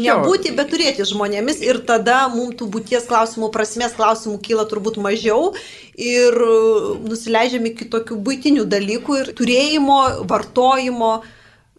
Nebūti, 0.00 0.54
bet 0.56 0.70
turėti 0.72 1.04
žmonėmis 1.04 1.60
ir 1.66 1.82
tada 1.84 2.22
mums 2.32 2.56
tų 2.56 2.70
būties 2.72 3.04
klausimų, 3.10 3.50
prasmės 3.52 3.92
klausimų 3.98 4.38
kyla 4.46 4.64
turbūt 4.70 4.96
mažiau 5.04 5.52
ir 6.00 6.38
nusileidžiam 7.04 7.68
iki 7.68 7.90
tokių 7.92 8.16
būtinių 8.24 8.64
dalykų 8.72 9.20
ir 9.20 9.34
turėjimo, 9.36 10.00
vartojimo. 10.32 11.12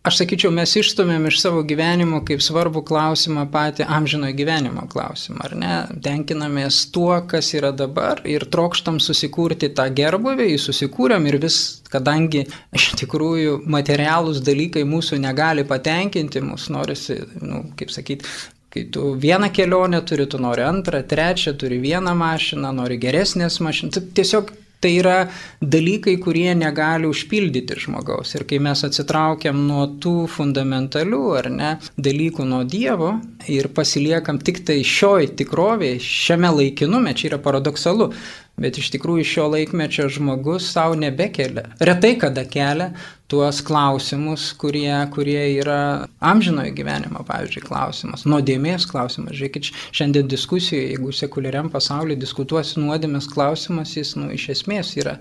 Aš 0.02 0.16
sakyčiau, 0.18 0.50
mes 0.50 0.72
išstumėm 0.80 1.28
iš 1.30 1.36
savo 1.44 1.60
gyvenimo 1.62 2.24
kaip 2.26 2.42
svarbų 2.42 2.82
klausimą 2.90 3.44
patį 3.54 3.86
amžinojo 3.86 4.34
gyvenimo 4.34 4.88
klausimą, 4.90 5.44
ar 5.46 5.54
ne? 5.54 5.74
Tenkinamės 6.02 6.80
tuo, 6.96 7.12
kas 7.30 7.52
yra 7.54 7.70
dabar 7.70 8.24
ir 8.26 8.48
trokštam 8.50 8.98
susikurti 8.98 9.70
tą 9.78 9.86
gerbuvį, 10.00 10.48
jį 10.56 10.64
susikūrėm 10.64 11.28
ir 11.30 11.38
vis, 11.44 11.60
kadangi 11.94 12.48
iš 12.74 12.88
tikrųjų 13.04 13.60
materialūs 13.70 14.42
dalykai 14.48 14.88
mūsų 14.90 15.22
negali 15.22 15.68
patenkinti, 15.70 16.42
mūsų 16.50 16.76
norisi, 16.80 17.20
nu, 17.46 17.68
kaip 17.78 17.94
sakyti, 17.94 18.26
Kai 18.72 18.86
tu 18.88 19.10
vieną 19.20 19.50
kelionę 19.52 20.00
turi, 20.08 20.24
tu 20.32 20.40
nori 20.40 20.64
antrą, 20.64 21.02
trečią, 21.04 21.52
turi 21.60 21.82
vieną 21.84 22.14
mašiną, 22.16 22.70
nori 22.72 22.96
geresnės 23.04 23.58
mašinas. 23.60 24.00
Tiesiog 24.16 24.54
Tai 24.82 24.92
yra 24.98 25.18
dalykai, 25.62 26.16
kurie 26.18 26.56
negali 26.58 27.06
užpildyti 27.06 27.78
žmogaus. 27.84 28.34
Ir 28.34 28.48
kai 28.50 28.58
mes 28.66 28.82
atsitraukiam 28.88 29.60
nuo 29.68 29.84
tų 30.02 30.26
fundamentalių 30.34 31.22
ar 31.38 31.50
ne 31.54 31.72
dalykų 32.02 32.48
nuo 32.50 32.64
Dievo 32.66 33.12
ir 33.46 33.70
pasiliekam 33.78 34.42
tik 34.42 34.64
tai 34.66 34.80
šioj 34.82 35.36
tikrovėje, 35.38 36.02
šiame 36.02 36.50
laikinume, 36.58 37.14
čia 37.14 37.30
yra 37.30 37.42
paradoksalu, 37.46 38.10
bet 38.62 38.82
iš 38.82 38.90
tikrųjų 38.96 39.28
šio 39.28 39.48
laikmečio 39.54 40.08
žmogus 40.12 40.72
savo 40.74 40.98
nebekelia. 40.98 41.70
Retai 41.82 42.16
kada 42.22 42.48
kelia 42.50 42.92
tuos 43.32 43.62
klausimus, 43.64 44.50
kurie, 44.60 44.92
kurie 45.14 45.40
yra 45.62 46.08
amžinojo 46.32 46.74
gyvenimo, 46.76 47.24
pavyzdžiui, 47.28 47.64
klausimas, 47.64 48.26
nuodėmės 48.28 48.88
klausimas. 48.92 49.38
Žiūrėkit, 49.40 49.70
šiandien 49.96 50.28
diskusijoje, 50.32 50.90
jeigu 50.92 51.16
sekuliariam 51.16 51.72
pasaulyje 51.72 52.20
diskutuosi 52.26 52.82
nuodėmės 52.84 53.30
klausimas, 53.32 53.96
jis, 53.96 54.18
nu, 54.20 54.28
iš 54.36 54.50
esmės 54.58 54.92
yra, 55.00 55.16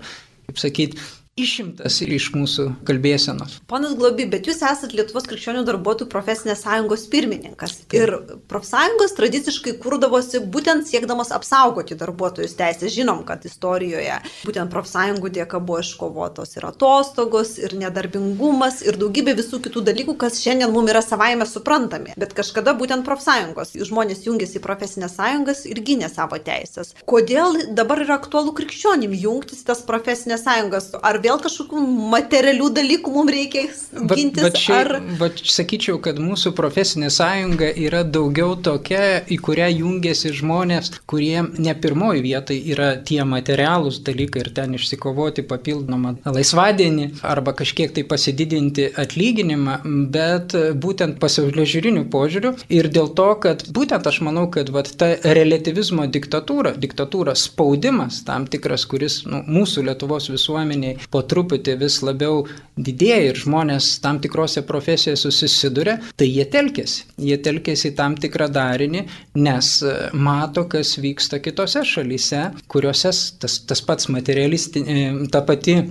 kaip 0.49 0.59
sakyti, 0.59 0.99
išimtas 1.39 2.01
iš 2.03 2.31
mūsų 2.35 2.65
kalbėsenos. 2.87 3.59
Ponas 3.71 3.93
Globi, 3.95 4.25
bet 4.29 4.47
jūs 4.49 4.59
esate 4.67 4.97
Lietuvos 4.97 5.27
krikščionių 5.29 5.63
darbuotojų 5.67 6.09
profesinės 6.11 6.63
sąjungos 6.65 7.05
pirmininkas. 7.11 7.77
Ir 7.95 8.11
profsąjungos 8.51 9.15
tradiciškai 9.15 9.77
kurdavosi 9.81 10.41
būtent 10.51 10.89
siekdamas 10.89 11.31
apsaugoti 11.31 11.95
darbuotojus 11.99 12.57
teisės. 12.59 12.91
Žinom, 12.91 13.23
kad 13.27 13.45
istorijoje 13.47 14.17
būtent 14.43 14.71
profsąjungų 14.73 15.31
dėka 15.37 15.61
buvo 15.63 15.79
iškovotos 15.79 16.57
ir 16.57 16.67
atostogos, 16.67 17.55
ir 17.61 17.77
nedarbingumas, 17.79 18.81
ir 18.83 18.99
daugybė 18.99 19.37
visų 19.39 19.61
kitų 19.63 19.85
dalykų, 19.87 20.17
kas 20.19 20.41
šiandien 20.43 20.73
mums 20.75 20.91
yra 20.91 21.03
savaime 21.05 21.47
suprantami. 21.47 22.17
Bet 22.19 22.35
kažkada 22.35 22.75
būtent 22.75 23.07
profsąjungos 23.07 23.77
žmonės 23.79 24.25
jungėsi 24.27 24.59
į 24.59 24.65
profesinės 24.67 25.15
sąjungas 25.15 25.63
ir 25.69 25.79
gynė 25.79 26.11
savo 26.11 26.41
teisės. 26.43 26.91
Kodėl 27.07 27.71
dabar 27.77 28.03
yra 28.03 28.19
aktualu 28.19 28.51
krikščionim 28.57 29.15
jungtis 29.15 29.63
tas 29.63 29.85
profesinės 29.87 30.43
sąjungas? 30.43 30.91
Ar 30.99 31.20
vėl 31.23 31.39
kažkokių 31.41 31.81
materialių 32.11 32.69
dalykų 32.77 33.13
mums 33.15 33.33
reikia 33.35 33.65
gintis? 33.67 34.43
Bet, 34.43 34.43
bet 34.43 34.59
čia, 34.59 34.79
ar... 34.81 34.91
bet 35.19 35.41
sakyčiau, 35.53 35.99
kad 36.03 36.19
mūsų 36.21 36.53
profesinė 36.57 37.11
sąjunga 37.13 37.71
yra 37.85 38.03
daugiau 38.03 38.55
tokia, 38.55 39.21
į 39.31 39.37
kurią 39.45 39.69
jungiasi 39.73 40.33
žmonės, 40.37 40.91
kurie 41.09 41.43
ne 41.57 41.75
pirmoji 41.83 42.23
vietai 42.25 42.59
yra 42.73 42.93
tie 43.07 43.21
materialūs 43.27 44.01
dalykai 44.05 44.45
ir 44.45 44.51
ten 44.55 44.75
išsikovoti 44.77 45.45
papildomą 45.47 46.15
laisvadienį 46.25 47.07
arba 47.27 47.53
kažkiek 47.57 47.93
tai 47.95 48.05
pasididinti 48.07 48.89
atlyginimą, 49.01 49.79
bet 50.13 50.55
būtent 50.81 51.19
pasaulio 51.21 51.65
žiūrinių 51.67 52.05
požiūrių 52.11 52.53
ir 52.73 52.89
dėl 52.93 53.11
to, 53.17 53.29
kad 53.43 53.65
būtent 53.73 54.07
aš 54.07 54.21
manau, 54.25 54.47
kad 54.53 54.71
vat, 54.73 54.91
ta 54.97 55.13
relativizmo 55.37 56.07
diktatūra, 56.11 56.73
diktatūra 56.81 57.35
spaudimas 57.37 58.21
tam 58.27 58.47
tikras, 58.51 58.85
kuris 58.89 59.21
nu, 59.29 59.43
mūsų 59.47 59.85
Lietuvos 59.87 60.29
visuomeniai 60.31 60.97
po 61.11 61.21
truputį 61.27 61.77
vis 61.81 61.99
labiau 62.05 62.45
didėja 62.77 63.31
ir 63.31 63.39
žmonės 63.43 63.93
tam 64.03 64.19
tikrose 64.23 64.63
profesijose 64.67 65.31
susiduria, 65.35 65.97
tai 66.17 66.29
jie 66.29 66.45
telkėsi. 66.51 67.05
Jie 67.21 67.37
telkėsi 67.43 67.91
į 67.91 67.95
tam 67.99 68.15
tikrą 68.19 68.47
darinį, 68.51 69.05
nes 69.41 69.73
e, 69.83 69.95
mato, 70.13 70.65
kas 70.71 70.95
vyksta 71.01 71.41
kitose 71.43 71.83
šalyse, 71.87 72.45
kuriuose 72.71 73.11
tas, 73.41 73.59
tas 73.67 73.83
pats 73.85 74.09
materialistinė, 74.13 75.27
ta 75.33 75.43
pati 75.45 75.81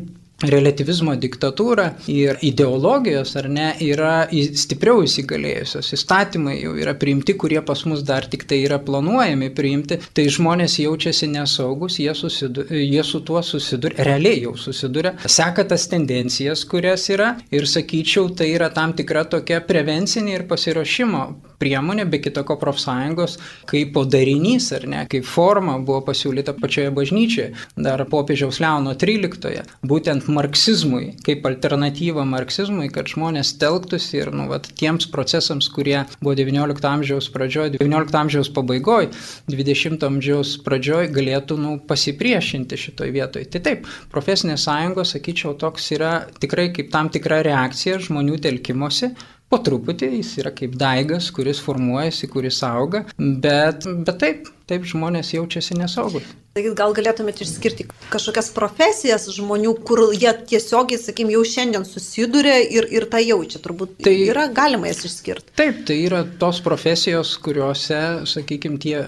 relativizmo 0.46 1.14
diktatūra 1.20 1.86
ir 2.08 2.38
ideologijos, 2.46 3.34
ar 3.36 3.48
ne, 3.52 3.68
yra 3.84 4.28
stipriau 4.30 5.04
įsigalėjusios. 5.04 5.92
Įstatymai 5.96 6.56
jau 6.60 6.74
yra 6.80 6.94
priimti, 6.98 7.36
kurie 7.40 7.60
pas 7.66 7.84
mus 7.88 8.04
dar 8.06 8.26
tik 8.30 8.46
tai 8.48 8.62
yra 8.64 8.80
planuojami 8.82 9.50
priimti, 9.56 10.00
tai 10.16 10.26
žmonės 10.32 10.78
jaučiasi 10.80 11.30
nesaugus, 11.34 11.98
jie, 12.00 12.12
susidur, 12.16 12.70
jie 12.72 13.04
su 13.06 13.22
tuo 13.26 13.42
susiduria, 13.44 14.00
realiai 14.08 14.44
jau 14.46 14.56
susiduria, 14.58 15.14
seka 15.26 15.66
tas 15.68 15.86
tendencijas, 15.90 16.64
kurias 16.68 17.08
yra 17.12 17.34
ir 17.52 17.68
sakyčiau, 17.68 18.30
tai 18.36 18.52
yra 18.54 18.70
tam 18.74 18.96
tikra 18.96 19.26
tokia 19.28 19.60
prevencinė 19.66 20.38
ir 20.38 20.48
pasiruošimo 20.50 21.24
priemonė, 21.60 22.06
be 22.08 22.20
kitako 22.24 22.56
profsąjungos, 22.60 23.36
kaip 23.68 23.98
darinys, 24.10 24.70
ar 24.76 24.86
ne, 24.88 25.04
kaip 25.10 25.26
forma 25.28 25.76
buvo 25.78 26.00
pasiūlyta 26.06 26.54
pačioje 26.60 26.92
bažnyčioje, 26.96 27.50
dar 27.76 28.02
popiežiaus 28.08 28.62
Leono 28.64 28.94
13, 28.96 29.74
būtent 29.84 30.29
marksizmui, 30.32 31.14
kaip 31.26 31.46
alternatyva 31.48 32.24
marksizmui, 32.28 32.88
kad 32.94 33.10
žmonės 33.10 33.54
telktųsi 33.60 34.20
ir 34.20 34.30
nu, 34.34 34.46
vat, 34.50 34.68
tiems 34.80 35.08
procesams, 35.12 35.68
kurie 35.72 35.98
buvo 36.20 36.36
XIX 36.38 36.88
amžiaus 36.92 37.30
pradžioje, 37.34 37.76
XIX 37.78 38.20
amžiaus 38.22 38.52
pabaigoje, 38.56 39.10
XX 39.50 40.06
amžiaus 40.08 40.54
pradžioje, 40.66 41.10
galėtų 41.16 41.58
nu, 41.60 41.74
pasipriešinti 41.90 42.78
šitoje 42.80 43.14
vietoje. 43.16 43.50
Tai 43.50 43.64
taip, 43.66 43.90
profesinės 44.14 44.64
sąjungos, 44.68 45.16
sakyčiau, 45.16 45.56
toks 45.58 45.90
yra 45.96 46.14
tikrai 46.42 46.70
kaip 46.76 46.92
tam 46.94 47.10
tikra 47.12 47.42
reakcija 47.46 48.00
žmonių 48.06 48.40
telkimosi, 48.46 49.14
po 49.50 49.58
truputį 49.66 50.12
jis 50.14 50.36
yra 50.42 50.52
kaip 50.54 50.76
daigas, 50.78 51.30
kuris 51.34 51.60
formuojasi, 51.64 52.30
kuris 52.30 52.60
auga, 52.66 53.04
bet, 53.18 53.88
bet 54.06 54.20
taip, 54.22 54.52
taip 54.70 54.86
žmonės 54.86 55.34
jaučiasi 55.34 55.78
nesaugus. 55.80 56.28
Tai 56.50 56.64
gal 56.74 56.90
galėtumėte 56.90 57.44
išskirti 57.44 57.84
kažkokias 58.10 58.48
profesijas 58.50 59.28
žmonių, 59.30 59.70
kur 59.86 60.00
jie 60.10 60.32
tiesiogiai, 60.50 60.98
sakykim, 60.98 61.28
jau 61.30 61.44
šiandien 61.46 61.84
susiduria 61.86 62.56
ir, 62.64 62.88
ir 62.90 63.06
tą 63.12 63.20
jaučia. 63.22 63.60
Turbūt 63.62 64.00
tai 64.02 64.16
yra 64.24 64.48
galima 64.50 64.90
jas 64.90 65.04
išskirti. 65.06 65.54
Taip, 65.60 65.84
tai 65.86 66.00
yra 66.08 66.24
tos 66.42 66.58
profesijos, 66.64 67.36
kuriuose, 67.44 68.00
sakykim, 68.26 68.80
tie 68.82 69.04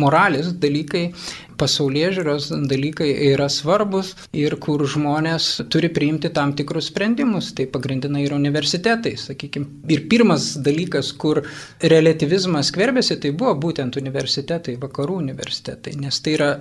moralės 0.00 0.48
dalykai, 0.56 1.10
pasaulyje 1.60 2.14
žiūros 2.16 2.48
dalykai 2.70 3.10
yra 3.34 3.50
svarbus 3.52 4.14
ir 4.32 4.56
kur 4.62 4.86
žmonės 4.88 5.50
turi 5.68 5.92
priimti 5.92 6.32
tam 6.32 6.56
tikrus 6.56 6.88
sprendimus. 6.88 7.52
Tai 7.52 7.68
pagrindinai 7.68 8.24
yra 8.24 8.40
universitetai, 8.40 9.18
sakykim. 9.20 9.68
Ir 9.92 10.06
pirmas 10.08 10.54
dalykas, 10.64 11.12
kur 11.20 11.44
relativizmas 11.84 12.72
skverbėsi, 12.72 13.20
tai 13.20 13.36
buvo 13.36 13.58
būtent 13.68 14.00
universitetai, 14.00 14.80
vakarų 14.80 15.20
universitetai, 15.26 15.98
nes 16.00 16.24
tai 16.24 16.38
yra 16.40 16.52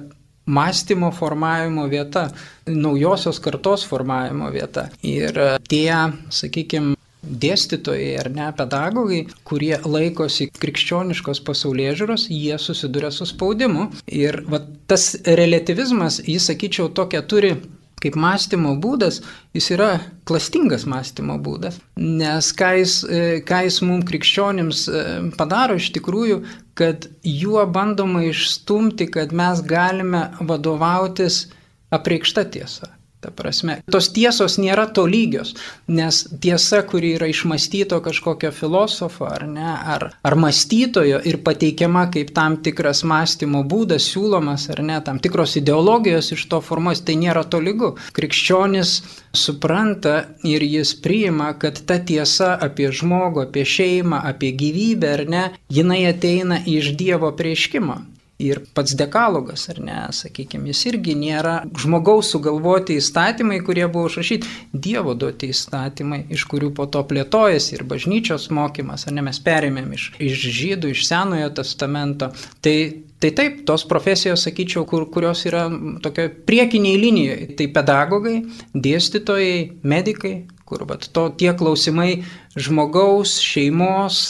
mąstymo 0.48 1.12
formavimo 1.12 1.88
vieta, 1.92 2.30
naujosios 2.68 3.40
kartos 3.44 3.84
formavimo 3.88 4.52
vieta. 4.52 4.88
Ir 5.04 5.36
tie, 5.68 5.92
sakykime, 6.34 6.96
dėstytojai 7.28 8.14
ar 8.22 8.30
ne 8.32 8.48
pedagogai, 8.56 9.24
kurie 9.48 9.76
laikosi 9.84 10.48
krikščioniškos 10.62 11.42
pasaulyje 11.48 11.96
žiūros, 12.02 12.28
jie 12.32 12.58
susiduria 12.62 13.12
su 13.12 13.28
spaudimu. 13.28 13.90
Ir 14.08 14.44
va, 14.48 14.62
tas 14.88 15.16
relativizmas, 15.26 16.22
jis, 16.24 16.48
sakyčiau, 16.52 16.92
tokia 16.96 17.24
turi 17.28 17.58
kaip 17.98 18.14
mąstymo 18.20 18.76
būdas, 18.82 19.24
jis 19.58 19.72
yra 19.74 19.90
klastingas 20.30 20.86
mąstymo 20.90 21.40
būdas, 21.42 21.80
nes 21.98 22.52
ką 22.54 22.76
jis, 22.78 23.00
e, 23.10 23.22
ką 23.42 23.64
jis 23.66 23.80
mums 23.82 24.06
krikščionims 24.10 24.84
e, 24.86 25.04
padaro 25.40 25.80
iš 25.82 25.90
tikrųjų, 25.96 26.44
kad 26.78 27.08
juo 27.24 27.66
bandoma 27.66 28.22
išstumti, 28.28 29.08
kad 29.12 29.34
mes 29.34 29.64
galime 29.66 30.28
vadovautis 30.40 31.48
apreikšta 31.90 32.44
tiesa. 32.54 32.97
Ta 33.18 33.32
prasme, 33.34 33.80
tos 33.90 34.12
tiesos 34.14 34.60
nėra 34.62 34.84
tolygios, 34.94 35.56
nes 35.90 36.20
tiesa, 36.44 36.84
kuri 36.86 37.16
yra 37.18 37.26
išmastyto 37.32 37.98
kažkokio 38.06 38.52
filosofo 38.54 39.26
ar 39.26 39.48
ne, 39.50 39.72
ar, 39.94 40.04
ar 40.22 40.36
mąstytojo 40.38 41.24
ir 41.26 41.40
pateikiama 41.48 42.04
kaip 42.14 42.30
tam 42.36 42.60
tikras 42.68 43.02
mąstymo 43.10 43.64
būdas, 43.72 44.06
siūlomas 44.12 44.68
ar 44.70 44.84
ne, 44.86 45.00
tam 45.08 45.18
tikros 45.24 45.56
ideologijos 45.58 46.30
iš 46.36 46.44
to 46.52 46.60
formuos, 46.68 47.02
tai 47.08 47.16
nėra 47.18 47.42
tolygu. 47.50 47.96
Krikščionis 48.14 48.92
supranta 49.34 50.20
ir 50.46 50.62
jis 50.68 50.94
priima, 51.02 51.56
kad 51.58 51.82
ta 51.90 51.98
tiesa 51.98 52.52
apie 52.70 52.92
žmogų, 52.94 53.48
apie 53.48 53.66
šeimą, 53.66 54.22
apie 54.30 54.54
gyvybę 54.62 55.16
ar 55.16 55.26
ne, 55.26 55.44
jinai 55.74 56.04
ateina 56.12 56.62
iš 56.70 56.94
Dievo 57.02 57.34
prieškimo. 57.34 57.98
Ir 58.38 58.60
pats 58.78 58.94
dekalogas, 58.94 59.64
ar 59.72 59.80
ne, 59.82 59.96
sakykime, 60.14 60.70
jis 60.70 60.84
irgi 60.92 61.16
nėra 61.18 61.56
žmogaus 61.82 62.28
sugalvoti 62.36 63.00
įstatymai, 63.02 63.58
kurie 63.66 63.88
buvo 63.90 64.12
užrašyti, 64.12 64.52
Dievo 64.78 65.16
duoti 65.18 65.50
įstatymai, 65.50 66.20
iš 66.36 66.44
kurių 66.52 66.70
po 66.78 66.86
to 66.94 67.02
plėtojasi 67.10 67.74
ir 67.80 67.84
bažnyčios 67.90 68.46
mokymas, 68.54 69.08
ar 69.10 69.18
ne, 69.18 69.24
mes 69.26 69.42
perėmėm 69.42 69.90
iš, 69.98 70.06
iš 70.22 70.46
žydų, 70.60 70.94
iš 70.94 71.08
Senojo 71.10 71.50
testamento. 71.58 72.30
Tai, 72.62 72.76
tai 73.18 73.34
taip, 73.42 73.64
tos 73.66 73.88
profesijos, 73.90 74.46
sakyčiau, 74.46 74.86
kur, 74.86 75.08
kurios 75.10 75.42
yra 75.50 75.66
tokio 76.06 76.30
priekiniai 76.46 77.02
linijoje, 77.08 77.50
tai 77.58 77.72
pedagogai, 77.74 78.38
dėstytojai, 78.78 79.82
medikai, 79.82 80.36
kur 80.70 80.86
vat, 80.86 81.10
to, 81.10 81.32
tie 81.42 81.58
klausimai 81.58 82.20
žmogaus, 82.54 83.40
šeimos, 83.42 84.24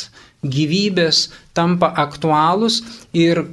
gyvybės 0.47 1.25
tampa 1.57 1.91
aktualūs 2.07 2.85
ir 3.11 3.49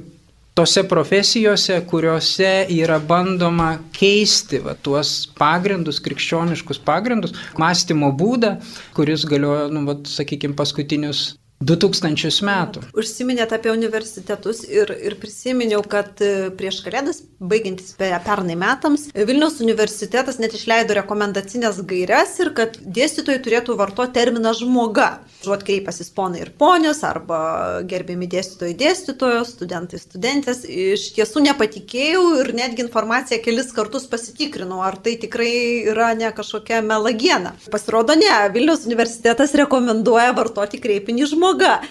tose 0.55 0.83
profesijose, 0.87 1.81
kuriuose 1.89 2.51
yra 2.71 2.99
bandoma 3.03 3.73
keisti 3.95 4.61
va, 4.63 4.75
tuos 4.87 5.25
pagrindus, 5.35 5.99
krikščioniškus 6.05 6.79
pagrindus, 6.87 7.35
mąstymo 7.59 8.13
būdą, 8.15 8.55
kuris 8.95 9.27
galiojo, 9.27 9.67
nu, 9.75 9.83
va, 9.89 9.97
sakykime, 10.07 10.55
paskutinius 10.55 11.33
2000 11.63 12.43
metų. 12.43 12.81
Užsiminėt 12.99 13.53
apie 13.55 13.71
universitetus 13.71 14.65
ir, 14.67 14.91
ir 14.91 15.15
prisiminiau, 15.21 15.79
kad 15.87 16.19
e, 16.19 16.49
prieš 16.51 16.81
kalėdas, 16.83 17.21
baigiantis 17.39 17.93
pernai 17.95 18.57
metams, 18.59 19.07
Vilniaus 19.15 19.61
universitetas 19.63 20.35
net 20.41 20.51
išleido 20.57 20.97
rekomendacinės 20.97 21.79
gairias 21.87 22.33
ir 22.43 22.51
kad 22.57 22.75
dėstytojai 22.83 23.39
turėtų 23.45 23.77
vartoti 23.79 24.17
terminą 24.17 24.51
žmoga. 24.57 25.21
Žuot 25.45 25.63
kreipasis 25.63 26.11
ponai 26.11 26.41
ir 26.43 26.51
ponios, 26.59 26.99
arba 27.07 27.39
gerbiami 27.87 28.27
dėstytojai 28.27 28.75
dėstytojos, 28.81 29.55
studentai 29.55 30.01
studentės. 30.01 30.65
Iš 30.67 31.07
tiesų 31.15 31.45
nepatikėjau 31.47 32.25
ir 32.41 32.51
netgi 32.57 32.83
informaciją 32.83 33.39
kelis 33.45 33.71
kartus 33.75 34.09
pasitikrinau, 34.11 34.81
ar 34.83 34.99
tai 34.99 35.15
tikrai 35.23 35.87
yra 35.87 36.11
ne 36.19 36.33
kažkokia 36.35 36.83
melagiena. 36.83 37.55
Pasirodo, 37.71 38.17
ne, 38.19 38.35
Vilniaus 38.51 38.83
universitetas 38.89 39.55
rekomenduoja 39.55 40.35
vartoti 40.35 40.83
kreipinį 40.83 41.31
žmoga 41.31 41.44
žmoga. 41.45 41.81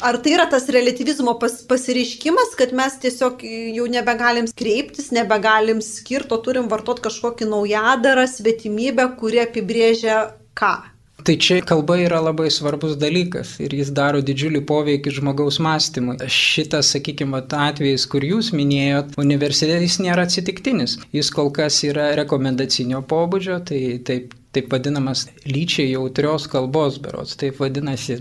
Ar 0.00 0.18
tai 0.20 0.34
yra 0.34 0.44
tas 0.44 0.68
relativizmo 0.68 1.38
pas, 1.40 1.62
pasireiškimas, 1.64 2.52
kad 2.58 2.72
mes 2.76 2.98
tiesiog 3.00 3.40
jau 3.72 3.86
nebegalim 3.88 4.44
kreiptis, 4.52 5.08
nebegalim 5.10 5.80
skirti, 5.80 6.34
o 6.34 6.36
turim 6.36 6.68
vartoti 6.68 7.06
kažkokį 7.06 7.48
naujadarą, 7.48 8.26
svetimybę, 8.28 9.08
kuri 9.16 9.40
apibrėžia 9.46 10.18
ką? 10.52 10.74
Tai 11.24 11.36
čia 11.40 11.62
kalba 11.64 11.96
yra 11.96 12.20
labai 12.20 12.50
svarbus 12.52 12.92
dalykas 13.00 13.54
ir 13.64 13.72
jis 13.72 13.88
daro 13.90 14.20
didžiulį 14.20 14.60
poveikį 14.68 15.14
žmogaus 15.16 15.56
mąstymui. 15.64 16.20
Šitas, 16.28 16.92
sakykime, 16.92 17.40
atvejis, 17.40 18.04
kur 18.04 18.22
jūs 18.22 18.52
minėjot, 18.52 19.16
universitetas 19.16 19.96
nėra 20.04 20.28
atsitiktinis. 20.28 21.00
Jis 21.16 21.32
kol 21.32 21.48
kas 21.56 21.80
yra 21.88 22.12
rekomendacinio 22.20 23.00
pobūdžio, 23.00 23.62
tai 23.64 23.82
taip, 24.04 24.36
taip 24.52 24.68
vadinamas 24.70 25.24
lyčiai 25.48 25.94
jautrios 25.96 26.46
kalbos 26.52 27.00
berots, 27.00 27.34
taip 27.40 27.64
vadinasi 27.64 28.20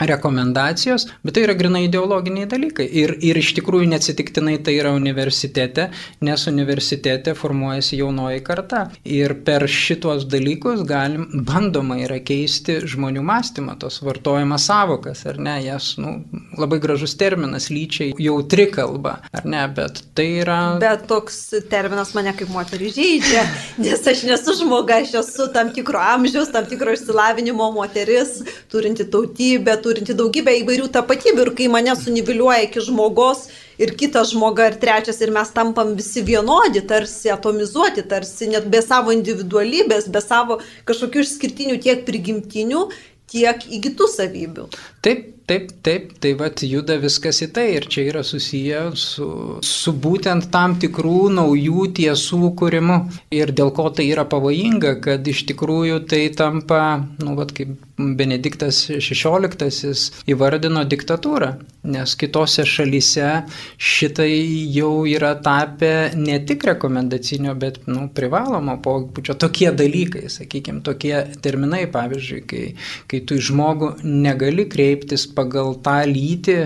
rekomendacijos, 0.00 1.08
bet 1.22 1.34
tai 1.34 1.44
yra 1.46 1.54
grinai 1.58 1.84
ideologiniai 1.88 2.46
dalykai. 2.50 2.86
Ir, 2.86 3.14
ir 3.24 3.38
iš 3.40 3.52
tikrųjų 3.58 3.88
neatsitiktinai 3.92 4.58
tai 4.64 4.76
yra 4.78 4.92
universitete, 4.96 5.88
nes 6.24 6.46
universitete 6.50 7.34
formuojasi 7.38 7.98
jaunoji 7.98 8.42
karta. 8.46 8.84
Ir 9.08 9.34
per 9.46 9.66
šituos 9.70 10.26
dalykus 10.30 10.84
galim, 10.88 11.26
bandoma 11.46 11.98
yra 12.04 12.20
keisti 12.22 12.78
žmonių 12.88 13.24
mąstymą, 13.26 13.78
tos 13.82 14.00
vartojamas 14.04 14.68
savokas, 14.68 15.24
ar 15.28 15.40
ne, 15.42 15.58
jas, 15.64 15.94
nu, 16.00 16.18
labai 16.58 16.80
gražus 16.82 17.16
terminas, 17.18 17.70
lyčiai 17.72 18.14
jautri 18.22 18.68
kalba, 18.72 19.18
ar 19.34 19.48
ne, 19.48 19.64
bet 19.74 20.02
tai 20.18 20.28
yra... 20.44 20.58
Bet 20.82 21.06
toks 21.10 21.40
terminas 21.70 22.14
mane 22.16 22.34
kaip 22.38 22.52
moterį 22.54 22.92
žaidžia, 22.94 23.44
nes 23.84 24.06
aš 24.12 24.24
nesu 24.28 24.54
žmoga, 24.60 25.00
aš 25.02 25.16
esu 25.22 25.48
tam 25.54 25.72
tikro 25.74 26.00
amžiaus, 26.14 26.52
tam 26.54 26.68
tikro 26.68 26.94
išsilavinimo 26.94 27.70
moteris, 27.74 28.38
turinti 28.72 29.08
tautybę, 29.10 29.74
turinti 29.82 29.87
daugybę 30.18 30.54
įvairių 30.62 30.88
tapatybių 30.94 31.46
ir 31.46 31.52
kai 31.58 31.68
mane 31.72 31.94
suniviliuoja 31.96 32.66
iki 32.66 32.82
žmogos 32.84 33.46
ir 33.78 33.94
kitas 33.98 34.32
žmoga 34.34 34.68
ir 34.70 34.78
trečias 34.82 35.20
ir 35.22 35.32
mes 35.34 35.50
tampam 35.54 35.94
visi 35.98 36.22
vienodi, 36.22 36.82
tarsi 36.82 37.30
atomizuoti, 37.30 38.04
tarsi 38.08 38.50
net 38.50 38.68
be 38.70 38.82
savo 38.82 39.14
individualybės, 39.14 40.10
be 40.10 40.20
savo 40.24 40.60
kažkokių 40.88 41.24
išskirtinių 41.24 41.80
tiek 41.82 42.04
prigimtinių, 42.08 42.88
tiek 43.28 43.66
įgytų 43.78 44.08
savybių. 44.18 44.70
Taip, 45.04 45.34
Taip, 45.48 45.70
taip, 45.80 46.10
tai 46.20 46.34
vad 46.36 46.60
juda 46.60 46.98
viskas 47.00 47.38
į 47.40 47.46
tai 47.56 47.62
ir 47.78 47.86
čia 47.88 48.02
yra 48.10 48.20
susiję 48.20 48.82
su, 49.00 49.28
su 49.64 49.94
būtent 49.96 50.50
tam 50.52 50.74
tikrų 50.76 51.30
naujų 51.38 51.86
tiesų 51.96 52.50
kūrimu. 52.60 52.98
Ir 53.32 53.54
dėl 53.56 53.72
ko 53.72 53.88
tai 53.88 54.10
yra 54.12 54.26
pavojinga, 54.28 54.98
kad 55.06 55.24
iš 55.24 55.46
tikrųjų 55.48 56.02
tai 56.12 56.26
tampa, 56.36 56.82
nu, 57.24 57.32
vad 57.40 57.56
kaip 57.56 57.87
Benediktas 57.98 58.84
XVI 58.94 59.90
įvardino 60.30 60.84
diktatūrą, 60.86 61.48
nes 61.90 62.14
kitose 62.20 62.62
šalyse 62.68 63.30
šitai 63.74 64.30
jau 64.70 65.02
yra 65.10 65.32
tapę 65.42 66.12
ne 66.14 66.38
tik 66.46 66.66
rekomendacinio, 66.68 67.56
bet 67.58 67.80
nu, 67.90 68.06
privalomo 68.14 68.78
pobūdžio 68.84 69.34
tokie 69.42 69.72
dalykai, 69.74 70.28
sakykime, 70.30 70.84
tokie 70.86 71.14
terminai, 71.42 71.88
pavyzdžiui, 71.90 72.42
kai, 72.46 72.64
kai 73.10 73.22
tu 73.26 73.38
į 73.38 73.46
žmogų 73.50 73.92
negali 74.06 74.68
kreiptis 74.70 75.26
pagal 75.34 75.74
tą 75.82 75.98
lytį, 76.06 76.58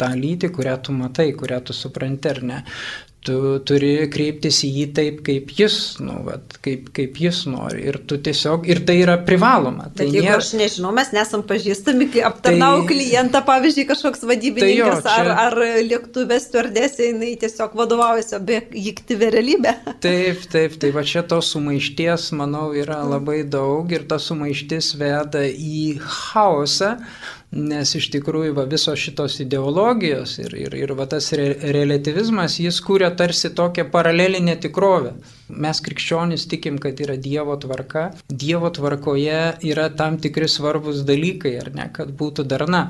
tą 0.00 0.12
lytį, 0.16 0.54
kurią 0.56 0.78
tu 0.86 0.96
matai, 0.96 1.32
kurią 1.36 1.60
tu 1.68 1.76
supranti 1.76 2.32
ar 2.32 2.42
ne. 2.48 2.64
Tu 3.22 3.34
turi 3.62 4.08
kreiptis 4.10 4.56
į 4.66 4.68
jį 4.76 4.84
taip, 4.96 5.18
kaip 5.22 5.52
jis, 5.54 5.74
nu, 6.02 6.16
vat, 6.26 6.56
kaip, 6.64 6.88
kaip 6.96 7.18
jis 7.22 7.44
nori. 7.46 7.84
Ir 7.86 8.00
tu 8.10 8.16
tiesiog, 8.18 8.64
ir 8.66 8.80
tai 8.86 8.96
yra 8.98 9.14
privaloma. 9.22 9.86
Tai 9.92 10.08
Bet 10.08 10.16
jeigu 10.16 10.26
nėra... 10.26 10.40
aš 10.42 10.48
nežinau, 10.58 10.90
mes 10.96 11.12
nesam 11.14 11.44
pažįstami, 11.46 12.08
kai 12.10 12.24
aptarnau 12.26 12.80
tai... 12.80 12.88
klientą, 12.88 13.44
pavyzdžiui, 13.46 13.84
kažkoks 13.92 14.24
vadybininkas 14.26 15.04
tai 15.06 15.14
jo, 15.14 15.28
čia... 15.28 15.36
ar, 15.36 15.54
ar 15.54 15.86
lėktuvės 15.86 16.48
tuardėse, 16.50 17.06
jinai 17.12 17.36
tiesiog 17.44 17.76
vadovaujasi 17.78 18.34
objektyvę 18.40 19.28
realybę. 19.36 19.76
Taip, 20.02 20.42
taip, 20.50 20.74
tai 20.82 20.90
va 20.96 21.04
čia 21.06 21.22
tos 21.22 21.52
sumaišties, 21.54 22.32
manau, 22.34 22.72
yra 22.74 23.04
labai 23.06 23.44
daug 23.46 23.86
ir 23.94 24.02
ta 24.10 24.18
sumaištis 24.18 24.96
veda 24.98 25.44
į 25.46 26.00
chaosą 26.02 26.96
Nes 27.52 27.90
iš 27.98 28.06
tikrųjų 28.14 28.54
va, 28.56 28.62
visos 28.64 28.96
šitos 28.96 29.34
ideologijos 29.44 30.38
ir, 30.40 30.54
ir, 30.56 30.72
ir 30.72 30.94
va, 30.96 31.04
tas 31.04 31.26
re, 31.36 31.50
relativizmas, 31.74 32.56
jis 32.56 32.78
kūrė 32.80 33.10
tarsi 33.18 33.50
tokią 33.52 33.90
paralelinę 33.92 34.54
tikrovę. 34.62 35.12
Mes 35.52 35.82
krikščionys 35.84 36.46
tikim, 36.48 36.78
kad 36.80 37.02
yra 37.04 37.18
Dievo 37.20 37.58
tvarka. 37.60 38.06
Dievo 38.32 38.70
tvarkoje 38.72 39.42
yra 39.68 39.90
tam 39.92 40.16
tikri 40.22 40.48
svarbus 40.48 41.02
dalykai, 41.04 41.52
ar 41.60 41.68
ne, 41.76 41.90
kad 41.92 42.14
būtų 42.16 42.46
darna. 42.48 42.86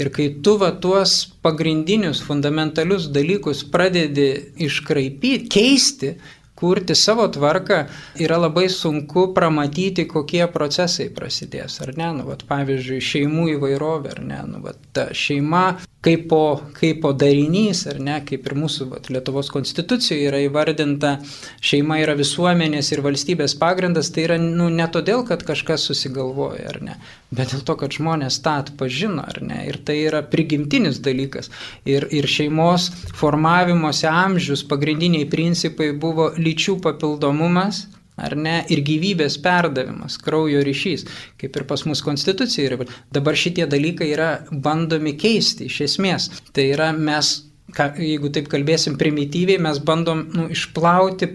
Ir 0.00 0.08
kai 0.14 0.30
tu 0.40 0.56
va 0.64 0.72
tuos 0.72 1.18
pagrindinius, 1.44 2.24
fundamentalius 2.24 3.10
dalykus 3.12 3.66
pradedi 3.68 4.30
iškraipyti, 4.64 5.52
keisti, 5.52 6.14
kurti 6.56 6.96
savo 6.96 7.26
tvarką, 7.32 7.82
yra 8.22 8.38
labai 8.40 8.68
sunku 8.72 9.28
pramatyti, 9.36 10.06
kokie 10.08 10.44
procesai 10.52 11.10
prasidės, 11.14 11.80
ar 11.84 11.92
ne? 11.98 12.12
Nu, 12.20 12.28
vat, 12.30 12.46
pavyzdžiui, 12.48 13.02
šeimų 13.10 13.50
įvairovė, 13.56 14.16
ar 14.16 14.24
ne? 14.24 14.40
Nu, 14.48 14.62
vat, 14.64 14.80
ta 14.96 15.10
šeima 15.12 15.66
kaip 16.06 16.28
po, 16.30 16.42
kaip 16.76 17.00
po 17.02 17.10
darinys, 17.18 17.82
ar 17.90 17.98
ne, 18.02 18.20
kaip 18.26 18.46
ir 18.46 18.54
mūsų 18.58 18.86
vat, 18.92 19.08
Lietuvos 19.10 19.50
konstitucijoje 19.54 20.28
yra 20.28 20.40
įvardinta, 20.44 21.16
šeima 21.64 21.98
yra 22.02 22.14
visuomenės 22.18 22.92
ir 22.94 23.02
valstybės 23.06 23.56
pagrindas, 23.58 24.12
tai 24.14 24.28
yra 24.28 24.38
nu, 24.42 24.68
ne 24.70 24.86
todėl, 24.92 25.24
kad 25.26 25.42
kažkas 25.46 25.88
susigalvoja, 25.90 26.68
ar 26.70 26.80
ne, 26.84 26.98
bet 27.30 27.52
dėl 27.52 27.64
to, 27.66 27.76
kad 27.80 27.94
žmonės 27.96 28.38
tą 28.44 28.58
atpažino, 28.62 29.24
ar 29.26 29.40
ne, 29.42 29.62
ir 29.70 29.80
tai 29.86 29.98
yra 30.06 30.22
prigimtinis 30.22 31.00
dalykas. 31.02 31.50
Ir, 31.88 32.06
ir 32.14 32.28
šeimos 32.30 32.88
formavimosi 33.18 34.06
amžius 34.10 34.64
pagrindiniai 34.68 35.28
principai 35.30 35.92
buvo 35.92 36.30
lyčių 36.38 36.78
papildomumas, 36.84 37.86
ar 38.16 38.36
ne, 38.38 38.60
ir 38.72 38.80
gyvybės 38.84 39.36
perdavimas, 39.44 40.16
kraujo 40.22 40.62
ryšys, 40.64 41.04
kaip 41.40 41.58
ir 41.58 41.66
pas 41.68 41.84
mus 41.88 42.00
konstitucija 42.04 42.70
yra. 42.70 42.86
Dabar 43.12 43.36
šitie 43.36 43.66
dalykai 43.68 44.08
yra 44.14 44.30
bandomi 44.50 45.16
keisti 45.20 45.68
iš 45.68 45.82
esmės. 45.90 46.30
Tai 46.56 46.64
yra 46.72 46.92
mes, 46.96 47.34
jeigu 47.76 48.32
taip 48.32 48.48
kalbėsim 48.52 48.96
primityviai, 49.00 49.60
mes 49.68 49.82
bandom 49.84 50.24
nu, 50.32 50.48
išplauti 50.54 51.28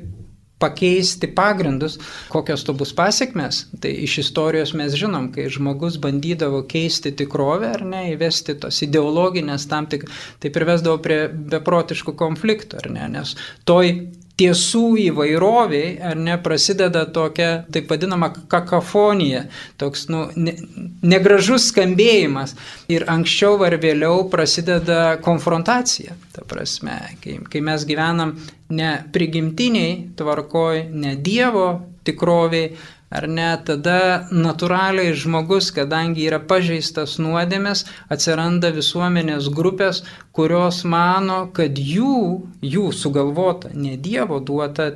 pakeisti 0.62 1.30
pagrindus, 1.36 1.97
kokios 2.32 2.65
to 2.67 2.76
bus 2.78 2.93
pasiekmes. 2.97 3.65
Tai 3.82 3.91
iš 4.06 4.19
istorijos 4.26 4.76
mes 4.78 4.95
žinom, 5.00 5.32
kai 5.36 5.50
žmogus 5.52 5.97
bandydavo 6.02 6.63
keisti 6.69 7.13
tikrovę 7.17 7.74
ar 7.76 7.86
ne, 7.88 8.06
įvesti 8.13 8.58
tos 8.62 8.82
ideologinės 8.86 9.67
tam 9.71 9.89
tik, 9.91 10.08
tai 10.41 10.54
privesdavo 10.54 11.02
prie 11.04 11.21
beprotiškų 11.32 12.15
konfliktų, 12.19 12.84
ar 12.84 12.91
ne, 12.93 13.08
nes 13.17 13.36
toj 13.69 13.95
tiesų 14.39 14.86
įvairoviai, 15.08 15.96
ar 16.12 16.17
ne, 16.20 16.38
prasideda 16.41 17.04
tokia, 17.13 17.50
taip 17.74 17.91
vadinama, 17.91 18.32
kakafonija, 18.52 19.44
toks, 19.82 20.08
nu, 20.12 20.24
ne, 20.36 20.56
negražus 21.04 21.70
skambėjimas. 21.72 22.56
Ir 22.91 23.06
anksčiau 23.12 23.60
ar 23.67 23.78
vėliau 23.82 24.26
prasideda 24.32 25.17
konfrontacija. 25.26 26.15
Ta 26.36 26.46
prasme, 26.48 26.98
kai, 27.24 27.38
kai 27.52 27.63
mes 27.65 27.86
gyvenam 27.89 28.38
ne 28.72 28.96
prigimtiniai 29.13 30.15
tvarkoj, 30.20 30.88
ne 30.91 31.15
Dievo 31.22 31.67
tikroviai, 32.08 32.74
ar 33.12 33.28
ne, 33.28 33.50
tada 33.67 34.28
natūraliai 34.32 35.12
žmogus, 35.17 35.69
kadangi 35.76 36.26
yra 36.30 36.39
pažeistas 36.47 37.17
nuodėmės, 37.21 37.84
atsiranda 38.13 38.71
visuomenės 38.76 39.50
grupės, 39.56 40.02
kurios 40.36 40.82
mano, 40.88 41.43
kad 41.56 41.76
jų, 41.76 42.15
jų 42.63 42.88
sugalvota, 42.95 43.74
ne 43.76 43.97
Dievo 44.00 44.39
duota 44.39 44.88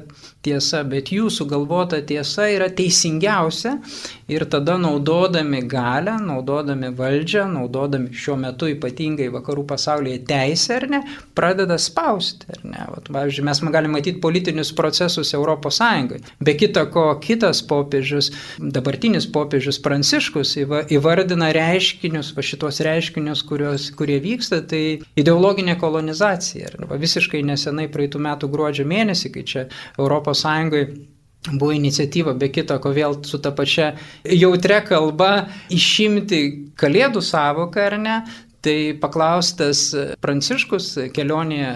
tiesa, 0.45 0.85
bet 0.87 1.11
jų 1.11 1.27
sugalvota 1.33 1.99
tiesa 2.07 2.47
yra 2.53 2.69
teisingiausia 2.71 3.75
ir 4.27 4.45
tada 4.49 4.77
naudodami 4.77 5.61
galę, 5.67 6.17
naudodami 6.21 6.89
valdžią, 6.95 7.45
naudodami 7.53 8.13
šiuo 8.15 8.37
metu 8.41 8.69
ypatingai 8.71 9.27
vakarų 9.33 9.65
pasaulyje 9.69 10.23
teisę, 10.29 10.79
ar 10.79 10.87
ne, 10.89 11.01
pradeda 11.37 11.77
spausti, 11.81 12.49
ar 12.55 12.63
ne. 12.65 12.85
Vat, 12.89 13.11
pavyzdžiui, 13.13 13.45
mes 13.45 13.61
galime 13.75 13.99
matyti 13.99 14.21
politinius 14.23 14.73
procesus 14.75 15.33
Europos 15.37 15.77
Sąjungai. 15.81 16.21
Be 16.41 16.55
kita 16.57 16.87
ko, 16.93 17.07
kitas 17.21 17.61
popiežius, 17.69 18.31
dabartinis 18.59 19.29
popiežius 19.29 19.79
Pranciškus 19.85 20.55
įvardina 20.95 21.51
reiškinius, 21.55 22.33
va 22.35 22.45
šitos 22.45 22.81
reiškinius, 22.85 23.45
kurios, 23.45 23.91
kurie 23.97 24.17
vyksta, 24.23 24.63
tai 24.65 24.83
ideologinė 25.19 25.77
kolonizacija. 25.81 26.71
Ir 26.73 26.87
va, 26.89 26.97
visiškai 27.01 27.43
nesenai 27.45 27.89
praeitų 27.93 28.23
metų 28.25 28.49
gruodžio 28.49 28.87
mėnesį, 28.89 29.35
kai 29.35 29.45
čia 29.45 29.67
Europos 29.99 30.41
Sąjungai 30.45 30.87
buvo 31.53 31.71
iniciatyva, 31.75 32.33
be 32.39 32.49
kita 32.53 32.79
ko 32.81 32.91
vėl 32.95 33.19
su 33.27 33.39
ta 33.43 33.51
pačia 33.55 33.93
jautria 34.25 34.81
kalba 34.85 35.47
išimti 35.73 36.41
kalėdų 36.79 37.21
savoką 37.23 37.85
ar 37.85 37.97
ne, 38.01 38.17
Tai 38.65 38.97
paklaustas 38.97 39.91
Pranciškus 40.23 40.87
kelionėje, 41.13 41.69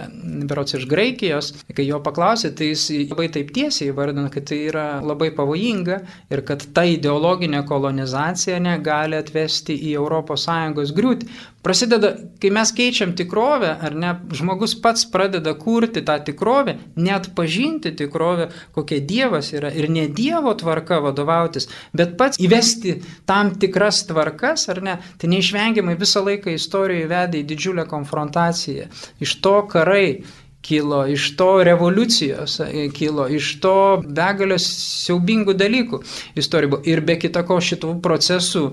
berots 0.50 0.74
iš 0.80 0.88
Graikijos, 0.90 1.52
kai 1.78 1.86
jo 1.86 2.00
paklausė, 2.02 2.50
tai 2.58 2.72
jis 2.72 2.88
labai 3.12 3.28
taip 3.36 3.52
tiesiai 3.54 3.92
įvardino, 3.92 4.26
kad 4.34 4.48
tai 4.50 4.64
yra 4.72 4.88
labai 5.06 5.30
pavojinga 5.38 6.00
ir 6.34 6.42
kad 6.48 6.66
ta 6.74 6.88
ideologinė 6.90 7.62
kolonizacija 7.70 8.58
negali 8.64 9.20
atvesti 9.20 9.78
į 9.92 10.00
ES 10.00 10.96
griūtį. 10.98 11.30
Prasideda, 11.64 12.14
kai 12.40 12.50
mes 12.56 12.72
keičiam 12.72 13.12
tikrovę, 13.20 13.74
ar 13.84 13.96
ne, 14.00 14.14
žmogus 14.36 14.78
pats 14.80 15.04
pradeda 15.12 15.52
kurti 15.60 16.06
tą 16.08 16.16
tikrovę, 16.24 16.78
net 16.96 17.32
pažinti 17.36 17.92
tikrovę, 18.00 18.48
kokia 18.76 19.02
Dievas 19.04 19.52
yra 19.52 19.72
ir 19.76 19.90
ne 19.92 20.08
Dievo 20.08 20.54
tvarka 20.56 21.02
vadovautis, 21.04 21.68
bet 21.92 22.16
pats 22.20 22.40
įvesti 22.40 22.96
tam 23.28 23.52
tikras 23.60 24.06
tvarkas, 24.08 24.70
ar 24.72 24.80
ne, 24.86 24.98
tai 25.20 25.32
neišvengiamai 25.34 25.98
visą 26.00 26.24
laiką 26.24 26.56
istorijoje 26.56 27.10
vedė 27.12 27.42
į 27.42 27.48
didžiulę 27.52 27.88
konfrontaciją. 27.92 28.88
Iš 29.20 29.34
to 29.44 29.58
karai 29.68 30.22
kilo, 30.62 31.02
iš 31.08 31.36
to 31.36 31.50
revoliucijos 31.64 32.62
kilo, 32.94 33.28
iš 33.28 33.52
to 33.64 33.76
begalės 34.06 34.68
siaubingų 35.06 35.56
dalykų 35.60 36.02
istorijoje. 36.40 36.82
Ir 36.92 37.04
be 37.04 37.20
kitako 37.20 37.60
šitų 37.64 37.98
procesų 38.04 38.64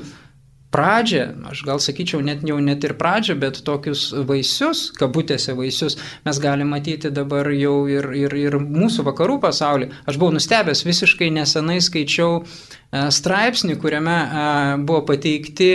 pradžią, 0.77 1.25
aš 1.49 1.63
gal 1.65 1.81
sakyčiau 1.81 2.21
net 2.25 2.45
jau 2.47 2.59
net 2.61 2.85
ir 2.85 2.97
pradžią, 3.01 3.39
bet 3.41 3.63
tokius 3.65 4.11
vaisius, 4.29 4.91
kabutėse 5.01 5.57
vaisius, 5.57 5.97
mes 6.27 6.41
galime 6.43 6.77
matyti 6.77 7.11
dabar 7.15 7.49
jau 7.57 7.87
ir, 7.89 8.11
ir, 8.27 8.37
ir 8.37 8.59
mūsų 8.61 9.07
vakarų 9.09 9.41
pasaulyje. 9.47 9.95
Aš 10.05 10.21
buvau 10.21 10.37
nustebęs, 10.37 10.85
visiškai 10.87 11.31
nesenai 11.39 11.79
skaičiau 11.85 12.43
e, 12.43 12.47
straipsnį, 13.19 13.79
kuriame 13.81 14.19
e, 14.21 14.45
buvo 14.85 15.07
pateikti 15.09 15.71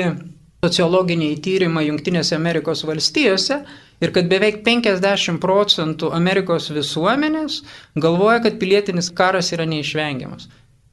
sociologiniai 0.61 1.39
tyrimai 1.41 1.87
Junktinėse 1.87 2.35
Amerikos 2.37 2.85
valstijose 2.85 3.63
ir 4.01 4.13
kad 4.13 4.29
beveik 4.29 4.61
50 4.65 5.41
procentų 5.41 6.11
Amerikos 6.13 6.69
visuomenės 6.73 7.61
galvoja, 7.97 8.43
kad 8.45 8.59
pilietinis 8.61 9.09
karas 9.17 9.49
yra 9.55 9.65
neišvengiamas. 9.69 10.49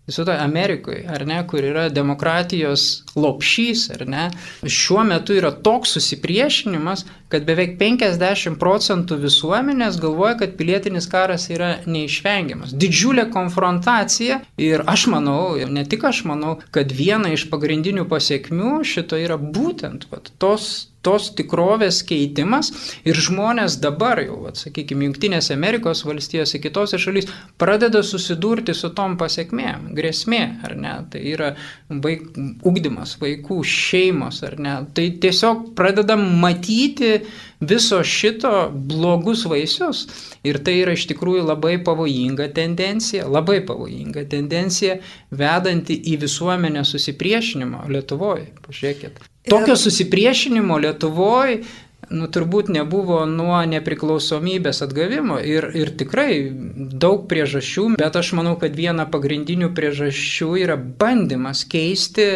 Viso 0.08 0.24
to 0.24 0.32
Amerikoje, 0.32 1.02
ar 1.12 1.26
ne, 1.28 1.42
kur 1.44 1.60
yra 1.68 1.88
demokratijos 1.92 2.84
lopšys, 3.12 3.82
ar 3.92 4.06
ne, 4.08 4.22
šiuo 4.64 5.04
metu 5.04 5.36
yra 5.36 5.50
toks 5.52 5.92
susipriešinimas, 5.98 7.04
kad 7.28 7.44
beveik 7.44 7.74
50 7.76 8.56
procentų 8.56 9.18
visuomenės 9.20 10.00
galvoja, 10.00 10.38
kad 10.40 10.56
pilietinis 10.56 11.10
karas 11.12 11.50
yra 11.52 11.74
neišvengiamas. 11.84 12.72
Didžiulė 12.72 13.28
konfrontacija 13.34 14.40
ir 14.56 14.86
aš 14.88 15.10
manau, 15.12 15.58
ir 15.60 15.68
ne 15.68 15.84
tik 15.84 16.08
aš 16.08 16.24
manau, 16.30 16.56
kad 16.72 16.88
viena 16.88 17.34
iš 17.36 17.50
pagrindinių 17.52 18.08
pasiekmių 18.08 18.78
šito 18.88 19.20
yra 19.20 19.36
būtent 19.36 20.08
vat, 20.08 20.32
tos 20.40 20.88
tos 21.06 21.30
tikrovės 21.38 22.00
keitimas 22.06 22.70
ir 23.06 23.18
žmonės 23.18 23.78
dabar 23.82 24.20
jau, 24.24 24.38
sakykime, 24.58 25.06
Junktinėse 25.08 25.54
Amerikos 25.54 26.04
valstijose, 26.06 26.60
kitose 26.62 26.98
šalys 27.00 27.28
pradeda 27.60 28.02
susidurti 28.06 28.74
su 28.76 28.90
tom 28.96 29.16
pasiekmėm, 29.20 29.92
grėsmė, 29.96 30.42
ar 30.66 30.76
ne, 30.78 30.94
tai 31.12 31.22
yra 31.32 31.52
vaik, 31.88 32.26
ugdymas, 32.68 33.16
vaikų 33.22 33.60
šeimos, 33.66 34.42
ar 34.48 34.58
ne, 34.62 34.74
tai 34.94 35.10
tiesiog 35.22 35.70
pradeda 35.78 36.18
matyti 36.18 37.18
viso 37.60 38.02
šito 38.04 38.70
blogus 38.72 39.44
vaisius. 39.44 40.06
Ir 40.46 40.60
tai 40.64 40.78
yra 40.82 40.94
iš 40.94 41.08
tikrųjų 41.10 41.46
labai 41.48 41.76
pavojinga 41.84 42.48
tendencija, 42.54 43.26
labai 43.26 43.60
pavojinga 43.66 44.24
tendencija 44.30 44.98
vedanti 45.30 45.98
į 46.12 46.18
visuomenę 46.22 46.84
susipriešinimo 46.86 47.88
Lietuvoje, 47.90 48.52
pažiūrėkit. 48.66 49.20
Tokio 49.48 49.76
susipriešinimo 49.76 50.78
Lietuvoje 50.78 51.62
nu, 52.10 52.28
turbūt 52.32 52.70
nebuvo 52.72 53.24
nuo 53.28 53.58
nepriklausomybės 53.68 54.82
atgavimo. 54.86 55.38
Ir, 55.44 55.68
ir 55.76 55.92
tikrai 55.98 56.48
daug 56.52 57.26
priežasčių, 57.28 57.90
bet 58.00 58.16
aš 58.16 58.32
manau, 58.38 58.56
kad 58.60 58.76
viena 58.76 59.08
pagrindinių 59.10 59.72
priežasčių 59.76 60.52
yra 60.62 60.78
bandymas 60.78 61.66
keisti 61.68 62.30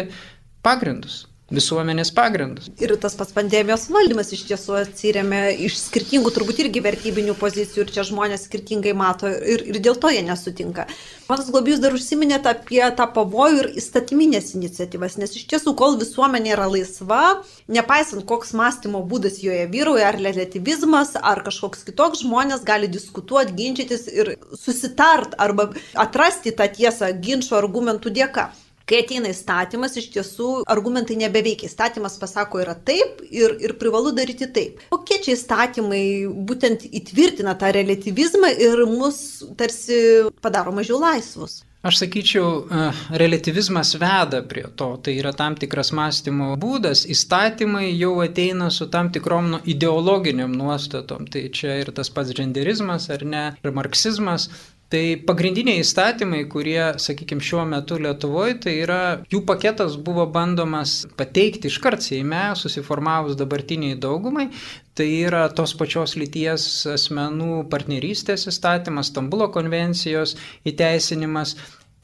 pagrindus 0.63 1.23
visuomenės 1.51 2.11
pagrindus. 2.15 2.69
Ir 2.81 2.93
tas 3.01 3.15
pats 3.19 3.33
pandemijos 3.35 3.89
valdymas 3.91 4.31
iš 4.35 4.45
tiesų 4.47 4.77
atsiriamė 4.79 5.41
iš 5.67 5.75
skirtingų 5.89 6.31
turbūt 6.33 6.61
irgi 6.63 6.83
vertybinių 6.85 7.35
pozicijų 7.39 7.83
ir 7.83 7.91
čia 7.93 8.05
žmonės 8.07 8.45
skirtingai 8.47 8.93
mato 8.95 9.27
ir, 9.27 9.65
ir 9.67 9.79
dėl 9.83 9.99
to 9.99 10.11
jie 10.13 10.23
nesutinka. 10.23 10.87
Manas 11.27 11.51
Globijus 11.51 11.81
dar 11.83 11.95
užsiminėte 11.95 12.51
apie 12.51 12.81
tą 12.95 13.07
pavojų 13.15 13.59
ir 13.59 13.69
įstatyminės 13.81 14.53
iniciatyvas, 14.57 15.17
nes 15.19 15.35
iš 15.35 15.45
tiesų, 15.51 15.75
kol 15.79 15.97
visuomenė 15.99 16.55
yra 16.55 16.67
laisva, 16.71 17.21
nepaisant 17.67 18.25
koks 18.29 18.55
mąstymo 18.57 19.03
būdas 19.09 19.41
joje 19.43 19.67
vyrauja, 19.71 20.09
ar 20.11 20.19
relativizmas, 20.19 21.15
ar 21.19 21.43
kažkoks 21.45 21.83
kitoks, 21.89 22.23
žmonės 22.23 22.63
gali 22.67 22.91
diskutuoti, 22.91 23.55
ginčytis 23.59 24.07
ir 24.11 24.35
susitart 24.55 25.35
arba 25.43 25.71
atrasti 25.99 26.55
tą 26.55 26.71
tiesą 26.71 27.11
ginčio 27.19 27.59
argumentų 27.59 28.13
dėka. 28.15 28.51
Kai 28.89 28.99
ateina 28.99 29.31
įstatymas, 29.31 29.95
iš 29.99 30.09
tiesų 30.11 30.47
argumentai 30.67 31.15
nebeveikia. 31.21 31.69
Įstatymas 31.69 32.17
pasako 32.19 32.59
yra 32.63 32.75
taip 32.75 33.21
ir, 33.31 33.55
ir 33.63 33.77
privalu 33.79 34.11
daryti 34.15 34.49
taip. 34.51 34.81
Kokie 34.91 35.21
čia 35.23 35.37
įstatymai 35.37 36.03
būtent 36.49 36.83
įtvirtina 36.89 37.55
tą 37.59 37.71
relativizmą 37.75 38.51
ir 38.59 38.83
mus 38.89 39.43
tarsi 39.59 40.01
padaro 40.43 40.75
mažiau 40.75 40.99
laisvus? 40.99 41.61
Aš 41.83 41.97
sakyčiau, 41.99 42.49
e, 42.63 42.83
relativizmas 43.19 43.89
veda 43.99 44.39
prie 44.47 44.63
to, 44.79 44.85
tai 45.03 45.17
yra 45.19 45.33
tam 45.35 45.57
tikras 45.59 45.89
mąstymo 45.91 46.53
būdas, 46.55 47.01
įstatymai 47.11 47.89
jau 47.89 48.13
ateina 48.23 48.69
su 48.71 48.87
tam 48.87 49.09
tikrom 49.11 49.49
nu, 49.51 49.59
ideologiniam 49.67 50.55
nuostatom, 50.55 51.27
tai 51.27 51.49
čia 51.51 51.81
ir 51.81 51.91
tas 51.91 52.07
pats 52.07 52.31
genderizmas 52.37 53.09
ar 53.11 53.27
ne, 53.27 53.43
ir 53.59 53.75
marksizmas, 53.75 54.47
Tai 54.93 55.01
pagrindiniai 55.25 55.81
įstatymai, 55.81 56.43
kurie, 56.53 56.77
sakykime, 57.01 57.41
šiuo 57.41 57.63
metu 57.65 57.95
Lietuvoje, 57.97 58.59
tai 58.61 58.75
yra, 58.83 58.99
jų 59.31 59.39
paketas 59.49 59.95
buvo 59.97 60.27
bandomas 60.29 60.99
pateikti 61.17 61.71
iškart 61.71 62.05
Seime, 62.05 62.43
susiformavus 62.59 63.33
dabartiniai 63.39 63.97
daugumai. 63.97 64.51
Tai 64.93 65.07
yra 65.09 65.47
tos 65.57 65.73
pačios 65.79 66.13
lyties 66.13 66.67
asmenų 66.93 67.63
partnerystės 67.73 68.45
įstatymas, 68.53 69.09
Stambulo 69.09 69.49
konvencijos 69.55 70.35
įteisinimas 70.69 71.55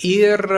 ir 0.09 0.49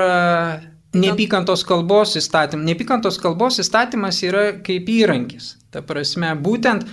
Nepykantos 0.92 1.68
kalbos 1.68 2.16
įstatymas. 2.20 2.68
Nepykantos 2.68 3.20
kalbos 3.20 3.60
įstatymas 3.60 4.24
yra 4.28 4.48
kaip 4.64 4.88
įrankis. 4.92 5.58
Ta 5.72 5.84
prasme, 5.84 6.32
būtent, 6.48 6.88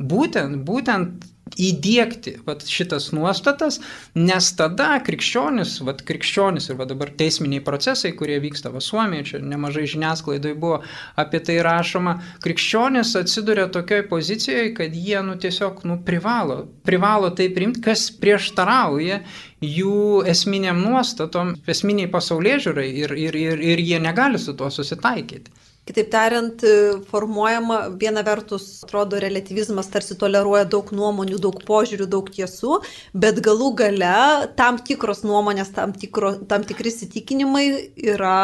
būtent, 0.00 0.62
būtent 0.64 1.28
įdėkti 1.56 2.34
vat, 2.46 2.64
šitas 2.68 3.10
nuostatas, 3.16 3.78
nes 4.18 4.50
tada 4.58 4.90
krikščionis, 5.04 5.78
vat, 5.86 6.02
krikščionis 6.08 6.68
ir 6.70 6.78
vat, 6.80 6.90
dabar 6.92 7.12
teisminiai 7.18 7.62
procesai, 7.64 8.12
kurie 8.18 8.38
vyksta 8.42 8.72
va 8.74 8.82
Suomijoje, 8.84 9.26
čia 9.30 9.42
nemažai 9.42 9.86
žiniasklaidai 9.90 10.54
buvo 10.58 10.80
apie 11.18 11.40
tai 11.44 11.58
rašoma, 11.64 12.18
krikščionis 12.44 13.14
atsiduria 13.22 13.68
tokioje 13.72 14.08
pozicijoje, 14.10 14.74
kad 14.78 14.96
jie 14.96 15.22
nu, 15.26 15.38
tiesiog 15.40 15.84
nu, 15.88 16.00
privalo, 16.04 16.64
privalo 16.86 17.30
tai 17.30 17.48
priimti, 17.54 17.82
kas 17.84 18.08
prieštarauja 18.20 19.22
jų 19.64 20.24
esminiam 20.30 20.82
nuostatom, 20.82 21.56
esminiai 21.66 22.10
pasaulyje 22.12 22.60
žiūrai 22.68 22.90
ir, 23.04 23.16
ir, 23.28 23.40
ir, 23.46 23.64
ir 23.72 23.82
jie 23.82 23.98
negali 24.02 24.38
su 24.38 24.54
tuo 24.58 24.70
susitaikyti. 24.70 25.67
Kitaip 25.88 26.10
tariant, 26.12 26.62
formuojama 27.08 27.78
viena 27.96 28.20
vertus, 28.26 28.66
atrodo, 28.84 29.16
relativizmas 29.22 29.88
tarsi 29.88 30.18
toleruoja 30.20 30.66
daug 30.68 30.90
nuomonių, 30.92 31.38
daug 31.40 31.62
požiūrių, 31.64 32.08
daug 32.12 32.28
tiesų, 32.34 32.82
bet 33.16 33.40
galų 33.44 33.70
gale 33.78 34.50
tam 34.58 34.76
tikros 34.84 35.22
nuomonės, 35.24 35.70
tam, 35.76 35.94
tikro, 35.96 36.34
tam 36.50 36.66
tikri 36.68 36.92
įsitikinimai 36.92 37.64
yra 38.04 38.34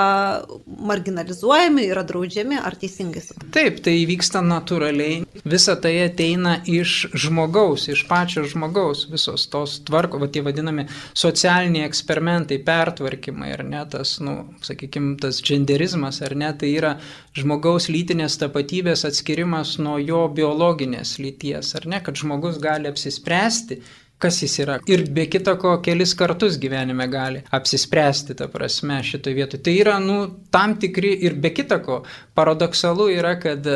marginalizuojami, 0.64 1.84
yra 1.92 2.04
draudžiami, 2.08 2.56
ar 2.64 2.78
teisingai 2.80 3.20
suprantu? 3.26 3.52
Taip, 3.58 3.82
tai 3.84 3.98
vyksta 4.08 4.40
natūraliai. 4.44 5.20
Visa 5.44 5.76
tai 5.76 5.92
ateina 6.06 6.56
iš 6.70 7.10
žmogaus, 7.26 7.90
iš 7.92 8.06
pačio 8.08 8.46
žmogaus, 8.48 9.04
visos 9.12 9.44
tos 9.52 9.76
tvarko, 9.84 10.22
va 10.22 10.30
tie 10.32 10.40
vadinami 10.46 10.86
socialiniai 11.12 11.84
eksperimentai, 11.90 12.62
pertvarkymai, 12.64 13.52
ar 13.58 13.64
ne, 13.68 13.84
tas, 13.92 14.16
nu, 14.24 14.38
sakykime, 14.64 15.18
tas 15.20 15.42
genderizmas, 15.44 16.22
ar 16.24 16.36
ne, 16.38 16.48
tai 16.56 16.72
yra 16.78 16.94
žmogaus 17.38 17.88
lytinės 17.90 18.38
tapatybės 18.40 19.04
atskirimas 19.08 19.76
nuo 19.82 19.98
jo 19.98 20.24
biologinės 20.34 21.18
lyties, 21.22 21.74
ar 21.78 21.88
ne, 21.90 22.00
kad 22.04 22.18
žmogus 22.18 22.60
gali 22.62 22.90
apsispręsti, 22.90 23.80
kas 24.22 24.38
jis 24.42 24.54
yra. 24.62 24.78
Ir 24.88 25.04
be 25.14 25.26
kita 25.30 25.56
ko, 25.60 25.74
kelis 25.84 26.14
kartus 26.16 26.58
gyvenime 26.62 27.08
gali 27.10 27.42
apsispręsti, 27.58 28.38
ta 28.38 28.48
prasme, 28.52 29.00
šitoje 29.04 29.38
vietoje. 29.40 29.64
Tai 29.66 29.74
yra, 29.80 29.98
nu, 30.02 30.20
tam 30.54 30.78
tikri 30.80 31.16
ir 31.26 31.36
be 31.42 31.50
kita 31.54 31.80
ko, 31.84 32.02
paradoksalu 32.38 33.10
yra, 33.18 33.34
kad 33.42 33.66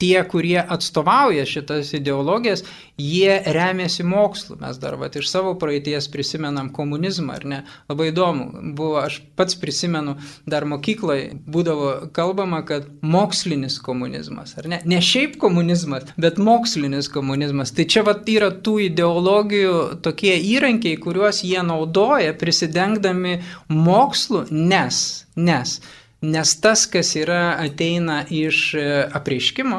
tie, 0.00 0.24
kurie 0.28 0.58
atstovauja 0.68 1.44
šitas 1.46 1.92
ideologijas, 1.96 2.64
jie 2.98 3.42
remiasi 3.46 4.04
mokslu. 4.06 4.56
Mes 4.60 4.78
dar 4.80 4.96
vat, 5.00 5.16
iš 5.16 5.28
savo 5.30 5.52
praeities 5.60 6.08
prisimenam 6.12 6.70
komunizmą, 6.72 7.36
ar 7.36 7.46
ne? 7.52 7.60
Labai 7.90 8.08
įdomu. 8.10 8.48
Buvo, 8.76 8.96
aš 9.02 9.20
pats 9.36 9.58
prisimenu, 9.60 10.16
dar 10.48 10.64
mokykloje 10.68 11.30
būdavo 11.50 11.92
kalbama, 12.16 12.62
kad 12.66 12.88
mokslinis 13.02 13.78
komunizmas, 13.84 14.56
ar 14.60 14.70
ne? 14.72 14.80
Ne 14.88 15.02
šiaip 15.04 15.36
komunizmas, 15.42 16.08
bet 16.20 16.40
mokslinis 16.40 17.10
komunizmas. 17.12 17.74
Tai 17.76 17.88
čia 17.90 18.04
vat 18.06 18.28
yra 18.30 18.50
tų 18.64 18.78
ideologijų 18.88 19.78
tokie 20.04 20.34
įrankiai, 20.54 20.96
kuriuos 21.00 21.44
jie 21.44 21.60
naudoja 21.66 22.32
prisidengdami 22.40 23.40
mokslu, 23.68 24.46
nes, 24.50 25.26
nes 25.36 25.80
Nes 26.20 26.52
tas, 26.60 26.84
kas 26.86 27.14
yra 27.16 27.56
ateina 27.56 28.20
iš 28.28 28.74
e, 28.76 28.84
apreiškimo, 29.16 29.78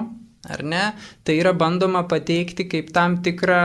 ar 0.50 0.64
ne, 0.66 0.86
tai 1.24 1.38
yra 1.38 1.54
bandoma 1.54 2.02
pateikti 2.10 2.66
kaip 2.70 2.90
tam 2.96 3.20
tikrą 3.22 3.62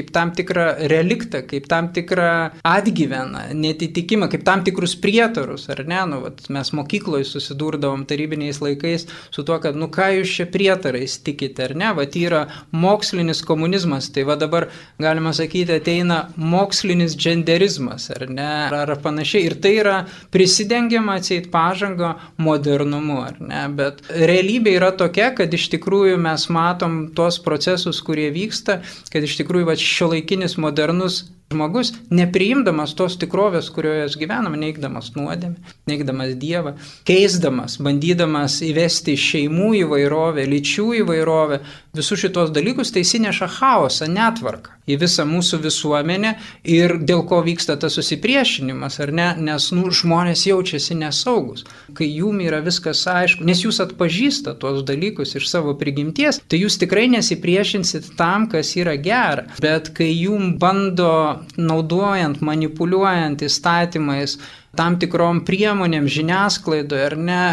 kaip 0.00 0.12
tam 0.16 0.32
tikrą 0.36 0.66
reliktą, 0.90 1.42
kaip 1.46 1.68
tam 1.68 1.90
tikrą 1.92 2.50
atgyveną, 2.64 3.50
netitikimą, 3.54 4.30
kaip 4.32 4.44
tam 4.46 4.64
tikrus 4.64 4.96
prietarus, 4.96 5.68
ar 5.70 5.84
ne? 5.86 6.00
Nu, 6.08 6.20
vat, 6.24 6.42
mes 6.52 6.72
mokykloje 6.76 7.28
susidurdavom 7.28 8.06
tarybiniais 8.08 8.60
laikais 8.64 9.06
su 9.30 9.44
tuo, 9.44 9.58
kad, 9.62 9.76
nu 9.76 9.90
ką 9.92 10.08
jūs 10.18 10.32
čia 10.38 10.46
prietarais 10.50 11.18
tikite, 11.24 11.68
ar 11.68 11.76
ne? 11.76 11.92
Vat 11.98 12.16
yra 12.16 12.46
mokslinis 12.72 13.42
komunizmas, 13.46 14.08
tai 14.14 14.24
va 14.28 14.38
dabar 14.40 14.70
galima 15.00 15.34
sakyti 15.36 15.76
ateina 15.76 16.22
mokslinis 16.40 17.16
genderizmas, 17.20 18.08
ar 18.14 18.26
ne? 18.30 18.50
Ar 18.80 18.94
panašiai. 19.02 19.50
Ir 19.50 19.58
tai 19.62 19.74
yra 19.82 19.96
prisidengiama 20.32 21.18
atseit 21.20 21.50
pažango 21.52 22.14
modernumu, 22.40 23.20
ar 23.26 23.40
ne? 23.40 23.66
Bet 23.76 24.02
realybė 24.08 24.76
yra 24.78 24.92
tokia, 24.96 25.30
kad 25.36 25.52
iš 25.54 25.68
tikrųjų 25.76 26.18
mes 26.20 26.48
matom 26.52 27.00
tuos 27.16 27.40
procesus, 27.42 28.00
kurie 28.04 28.30
vyksta, 28.34 28.80
kad 29.12 29.26
iš 29.26 29.36
tikrųjų 29.42 29.68
va 29.68 29.76
šio 29.90 30.08
laikinis 30.14 30.56
modernus 30.56 31.24
Žmogus, 31.50 31.88
nepriimdamas 32.14 32.92
tos 32.94 33.16
tikrovės, 33.18 33.72
kurioje 33.74 34.04
gyvenam, 34.20 34.54
neigdamas 34.54 35.08
nuodėmę, 35.16 35.72
neigdamas 35.90 36.36
Dievą, 36.38 36.76
keisdamas, 37.10 37.74
bandydamas 37.82 38.60
įvesti 38.62 39.16
šeimų 39.18 39.72
įvairovę, 39.80 40.44
lyčių 40.46 40.86
įvairovę, 41.00 41.58
visus 41.98 42.22
šitos 42.22 42.52
dalykus, 42.54 42.94
tai 42.94 43.02
įsineša 43.02 43.50
chaosą, 43.56 44.06
netvarką 44.14 44.78
į 44.90 44.98
visą 45.00 45.26
mūsų 45.28 45.60
visuomenę 45.64 46.34
ir 46.70 46.96
dėl 47.06 47.24
ko 47.28 47.40
vyksta 47.46 47.76
tas 47.80 47.96
susipriešinimas, 47.98 49.00
ar 49.02 49.12
ne, 49.14 49.28
nes 49.50 49.70
nu, 49.74 49.90
žmonės 49.94 50.46
jaučiasi 50.48 50.96
nesaugus, 50.98 51.66
kai 51.98 52.08
jum 52.10 52.40
yra 52.44 52.62
viskas 52.64 53.02
aišku, 53.10 53.46
nes 53.46 53.64
jūs 53.64 53.82
atpažįstate 53.84 54.58
tuos 54.62 54.82
dalykus 54.86 55.36
iš 55.38 55.50
savo 55.50 55.74
prigimties, 55.80 56.40
tai 56.46 56.62
jūs 56.62 56.78
tikrai 56.80 57.08
nesipriešinsit 57.12 58.12
tam, 58.18 58.48
kas 58.50 58.74
yra 58.78 58.96
gera, 59.02 59.46
bet 59.62 59.92
kai 59.96 60.10
jum 60.14 60.54
bando 60.62 61.39
naudojant, 61.58 62.40
manipuliuojant 62.44 63.44
įstatymais, 63.46 64.38
tam 64.78 64.98
tikrom 65.02 65.44
priemonėm 65.48 66.08
žiniasklaidoje 66.10 67.06
ar 67.10 67.16
ne, 67.18 67.44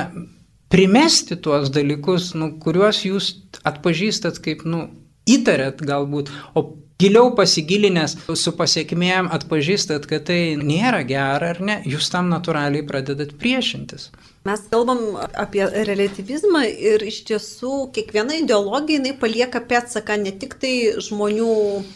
primesti 0.73 1.37
tuos 1.39 1.71
dalykus, 1.73 2.33
nu, 2.37 2.53
kuriuos 2.63 3.03
jūs 3.07 3.31
atpažįstat 3.67 4.41
kaip, 4.43 4.65
nu, 4.67 4.87
įtarėt 5.27 5.83
galbūt, 5.87 6.31
o 6.55 6.65
giliau 7.01 7.31
pasigilinęs 7.37 8.15
su 8.39 8.53
pasiekmėm 8.57 9.29
atpažįstat, 9.35 10.07
kad 10.09 10.27
tai 10.29 10.41
nėra 10.59 11.03
gera 11.07 11.53
ar 11.53 11.61
ne, 11.61 11.81
jūs 11.85 12.09
tam 12.13 12.31
natūraliai 12.33 12.85
pradedat 12.87 13.35
priešintis. 13.39 14.09
Mes 14.47 14.61
kalbam 14.71 14.99
apie 15.35 15.65
relativizmą 15.87 16.61
ir 16.71 17.01
iš 17.03 17.17
tiesų 17.27 17.89
kiekviena 17.95 18.37
ideologija 18.39 19.01
jinai 19.01 19.11
palieka 19.19 19.59
pėdsaką 19.67 20.15
ne 20.21 20.31
tik 20.39 20.53
tai 20.61 20.73
žmonių 21.03 21.47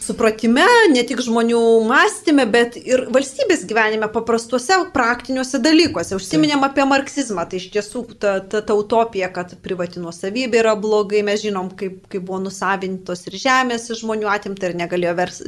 supratime, 0.04 0.66
ne 0.92 1.04
tik 1.08 1.22
žmonių 1.24 1.60
mąstymė, 1.88 2.44
bet 2.52 2.76
ir 2.76 3.06
valstybės 3.14 3.64
gyvenime 3.70 4.10
paprastuose 4.12 4.76
praktiniuose 4.92 5.62
dalykuose. 5.64 6.18
Užsiminėm 6.18 6.66
apie 6.66 6.84
marksizmą, 6.90 7.46
tai 7.48 7.62
iš 7.62 7.70
tiesų 7.78 8.04
ta, 8.20 8.34
ta, 8.44 8.60
ta 8.60 8.76
utopija, 8.76 9.30
kad 9.32 9.56
privati 9.64 10.02
nuosavybė 10.02 10.60
yra 10.60 10.76
blogai, 10.76 11.24
mes 11.24 11.40
žinom, 11.46 11.72
kaip, 11.78 12.02
kaip 12.12 12.28
buvo 12.28 12.42
nusavintos 12.50 13.24
ir 13.30 13.38
žemės 13.46 13.88
iš 13.88 14.02
žmonių 14.04 14.28
atimta 14.34 14.68
ir 14.68 14.76
negalėjo 14.82 15.16
vers, 15.22 15.40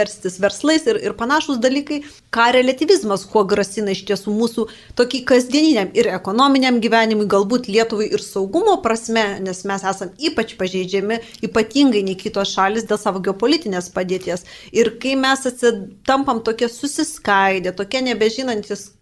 verstis 0.00 0.40
verslais 0.42 0.90
ir, 0.90 0.98
ir 0.98 1.14
panašus 1.20 1.62
dalykai. 1.62 2.02
Ką 2.34 2.50
relativizmas, 2.58 3.22
kuo 3.30 3.46
grasina 3.46 3.94
iš 3.94 4.04
tiesų 4.10 4.34
mūsų 4.34 4.68
tokį 4.98 5.24
kasdieniniam 5.30 5.94
ir 5.94 6.10
ekonominiam 6.10 6.39
ekonominiam 6.40 6.78
gyvenimui, 6.80 7.26
galbūt 7.28 7.66
Lietuvai 7.68 8.06
ir 8.14 8.22
saugumo 8.24 8.78
prasme, 8.80 9.40
nes 9.44 9.60
mes 9.68 9.82
esame 9.84 10.14
ypač 10.24 10.54
pažeidžiami, 10.56 11.18
ypatingai 11.44 12.00
nei 12.06 12.16
kitos 12.16 12.54
šalis 12.54 12.86
dėl 12.88 12.96
savo 12.96 13.20
geopolitinės 13.20 13.90
padėties. 13.92 14.46
Ir 14.72 14.94
kai 15.02 15.18
mes 15.20 15.44
atsitampam 15.44 16.40
tokie 16.40 16.70
susiskaidę, 16.72 17.74
tokie 17.76 18.00
nebežinantis, 18.00 18.94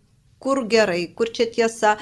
kur 0.42 0.64
gerai, 0.66 1.14
kur 1.14 1.31
čia 1.31 1.46
tiesa, 1.46 1.94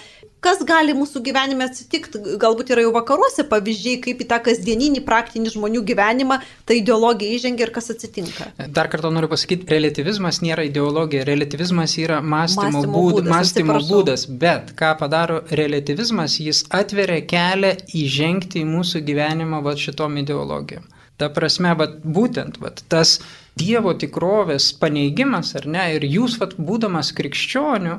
kas 0.46 0.62
gali 0.66 0.94
mūsų 0.96 1.22
gyvenime 1.26 1.66
atsitikti, 1.66 2.20
galbūt 2.42 2.70
yra 2.74 2.84
jau 2.86 2.92
vakaruose 2.94 3.44
pavyzdžiai, 3.50 3.98
kaip 4.04 4.22
į 4.22 4.28
tą 4.30 4.38
kasdieninį 4.46 5.02
praktinį 5.06 5.52
žmonių 5.56 5.82
gyvenimą 5.90 6.38
ta 6.68 6.76
ideologija 6.78 7.36
įžengia 7.38 7.66
ir 7.66 7.72
kas 7.74 7.90
atsitinka. 7.94 8.50
Dar 8.78 8.90
kartą 8.92 9.10
noriu 9.14 9.30
pasakyti, 9.32 9.68
relativizmas 9.72 10.40
nėra 10.44 10.66
ideologija, 10.68 11.26
relativizmas 11.28 11.96
yra 12.02 12.20
mąstymo, 12.22 12.70
mąstymo, 12.78 12.94
būd, 12.94 13.20
būdas, 13.20 13.32
mąstymo 13.34 13.78
būdas, 13.90 14.26
bet 14.42 14.74
ką 14.78 14.92
padaro 15.00 15.40
relativizmas, 15.62 16.38
jis 16.42 16.64
atveria 16.74 17.22
kelią 17.26 17.74
įžengti 18.04 18.62
į 18.62 18.68
mūsų 18.70 19.02
gyvenimą 19.06 19.62
va 19.66 19.74
šitom 19.80 20.20
ideologijom. 20.22 20.86
Ta 21.16 21.30
prasme, 21.32 21.72
va, 21.78 21.88
būtent 21.88 22.60
va, 22.60 22.74
tas 22.92 23.18
Dievo 23.56 23.94
tikrovės 23.96 24.66
paneigimas, 24.76 25.54
ar 25.56 25.64
ne, 25.64 25.86
ir 25.96 26.04
jūs, 26.04 26.34
va, 26.36 26.50
būdamas 26.60 27.14
krikščioniu, 27.16 27.94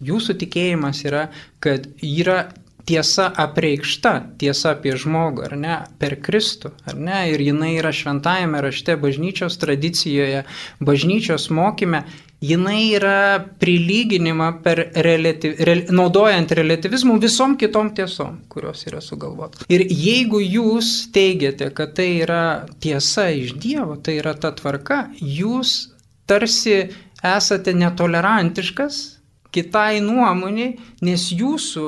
Jūsų 0.00 0.38
tikėjimas 0.40 1.04
yra, 1.04 1.28
kad 1.60 1.86
yra 2.00 2.46
tiesa 2.90 3.28
apreikšta, 3.36 4.14
tiesa 4.40 4.74
apie 4.74 4.94
žmogų, 4.98 5.44
ar 5.50 5.54
ne, 5.58 5.76
per 6.00 6.16
Kristų, 6.24 6.72
ar 6.88 6.96
ne, 6.98 7.20
ir 7.34 7.42
jinai 7.44 7.76
yra 7.78 7.92
šventajame 7.94 8.62
rašte, 8.64 8.96
bažnyčios 9.00 9.58
tradicijoje, 9.60 10.42
bažnyčios 10.82 11.50
mokyme, 11.54 12.02
jinai 12.40 12.80
yra 12.96 13.44
prilyginima 13.60 14.48
per 14.64 14.82
relativ, 15.06 15.60
re, 15.68 15.76
naudojant 15.92 16.56
relativizmų 16.56 17.18
visom 17.22 17.54
kitom 17.60 17.92
tiesom, 17.96 18.40
kurios 18.50 18.86
yra 18.88 19.02
sugalvotos. 19.04 19.68
Ir 19.68 19.84
jeigu 19.86 20.40
jūs 20.42 21.10
teigiate, 21.14 21.70
kad 21.76 21.94
tai 22.00 22.10
yra 22.24 22.42
tiesa 22.80 23.28
iš 23.36 23.54
Dievo, 23.60 24.00
tai 24.00 24.18
yra 24.22 24.34
ta 24.40 24.54
tvarka, 24.56 25.04
jūs 25.20 25.92
tarsi 26.30 26.86
esate 27.20 27.74
netolerantiškas 27.76 29.19
kitai 29.54 30.00
nuomoniai, 30.04 30.76
nes 31.02 31.28
jūsų 31.32 31.86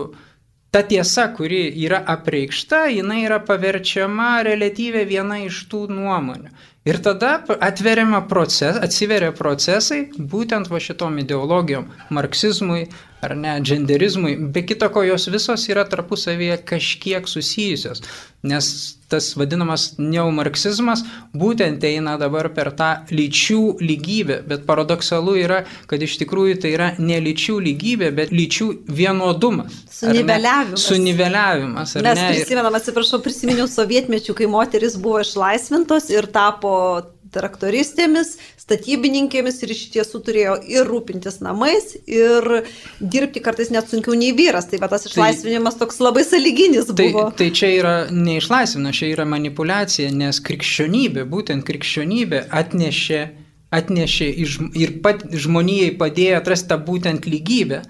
ta 0.72 0.82
tiesa, 0.88 1.28
kuri 1.36 1.66
yra 1.84 2.00
apreikšta, 2.14 2.86
jinai 2.94 3.22
yra 3.26 3.38
paverčiama 3.44 4.42
relatyvė 4.46 5.04
viena 5.08 5.42
iš 5.44 5.66
tų 5.68 5.86
nuomonių. 5.92 6.52
Ir 6.88 6.98
tada 6.98 7.36
atveriama 7.62 8.24
proces, 8.26 8.78
atsiveria 8.82 9.30
procesai 9.36 10.08
būtent 10.16 10.70
va 10.72 10.80
šitom 10.82 11.20
ideologijom- 11.22 11.90
marksizmui 12.16 12.88
ar 13.22 13.36
ne, 13.38 13.54
genderizmui, 13.62 14.34
be 14.54 14.64
kita 14.66 14.88
ko 14.90 15.04
jos 15.06 15.28
visos 15.30 15.68
yra 15.70 15.84
tarpusavyje 15.86 16.56
kažkiek 16.66 17.28
susijusios, 17.30 18.02
nes 18.42 18.70
tas 19.12 19.28
vadinamas 19.38 19.92
neomarksizmas 20.00 21.04
būtent 21.36 21.84
eina 21.86 22.16
dabar 22.18 22.48
per 22.56 22.72
tą 22.74 22.90
lyčių 23.12 23.60
lygybę, 23.84 24.40
bet 24.48 24.66
paradoksalu 24.66 25.36
yra, 25.44 25.60
kad 25.86 26.02
iš 26.02 26.16
tikrųjų 26.24 26.58
tai 26.64 26.74
yra 26.74 26.90
ne 26.98 27.20
lyčių 27.22 27.60
lygybė, 27.68 28.10
bet 28.16 28.34
lyčių 28.34 28.68
vienodumas. 28.90 29.84
Suniveliavimas. 30.00 30.88
Suniveliavimas. 30.90 31.96
Mes 32.02 32.22
ne? 32.24 32.28
prisimenam, 32.34 32.74
atsiprašau, 32.80 33.22
prisiminiau 33.22 33.70
sovietmečių, 33.70 34.34
kai 34.40 34.50
moteris 34.50 34.98
buvo 34.98 35.22
išlaisvintos 35.22 36.10
ir 36.10 36.26
tapo 36.34 36.74
traktoristėmis, 37.32 38.36
statybininkėmis 38.60 39.60
ir 39.64 39.74
iš 39.74 39.82
tiesų 39.94 40.20
turėjo 40.26 40.56
ir 40.70 40.88
rūpintis 40.88 41.40
namais, 41.44 41.94
ir 42.06 42.64
dirbti 43.00 43.42
kartais 43.44 43.72
net 43.74 43.90
sunkiau 43.90 44.16
nei 44.18 44.32
vyras. 44.36 44.68
Tai 44.70 44.80
va 44.82 44.88
tas 44.92 45.06
tai- 45.06 45.12
išlaisvinimas 45.12 45.76
tai, 45.76 45.86
toks 45.86 46.00
labai 46.04 46.24
saliginis 46.24 46.86
tai, 46.92 47.10
buvo. 47.10 47.30
Tai 47.36 47.50
čia 47.50 47.72
yra 47.78 47.94
neišlaisvinimas, 48.10 48.98
čia 48.98 49.12
yra 49.16 49.26
manipulacija, 49.28 50.12
nes 50.12 50.40
krikščionybė, 50.40 51.26
būtent 51.28 51.66
krikščionybė 51.68 52.46
atnešė, 52.50 53.22
atnešė 53.72 54.28
ir 54.76 54.98
pat 55.02 55.24
žmonijai 55.32 55.96
padėjo 55.98 56.40
atrasti 56.42 56.68
tą 56.68 56.78
būtent 56.84 57.24
lygybę. 57.26 57.82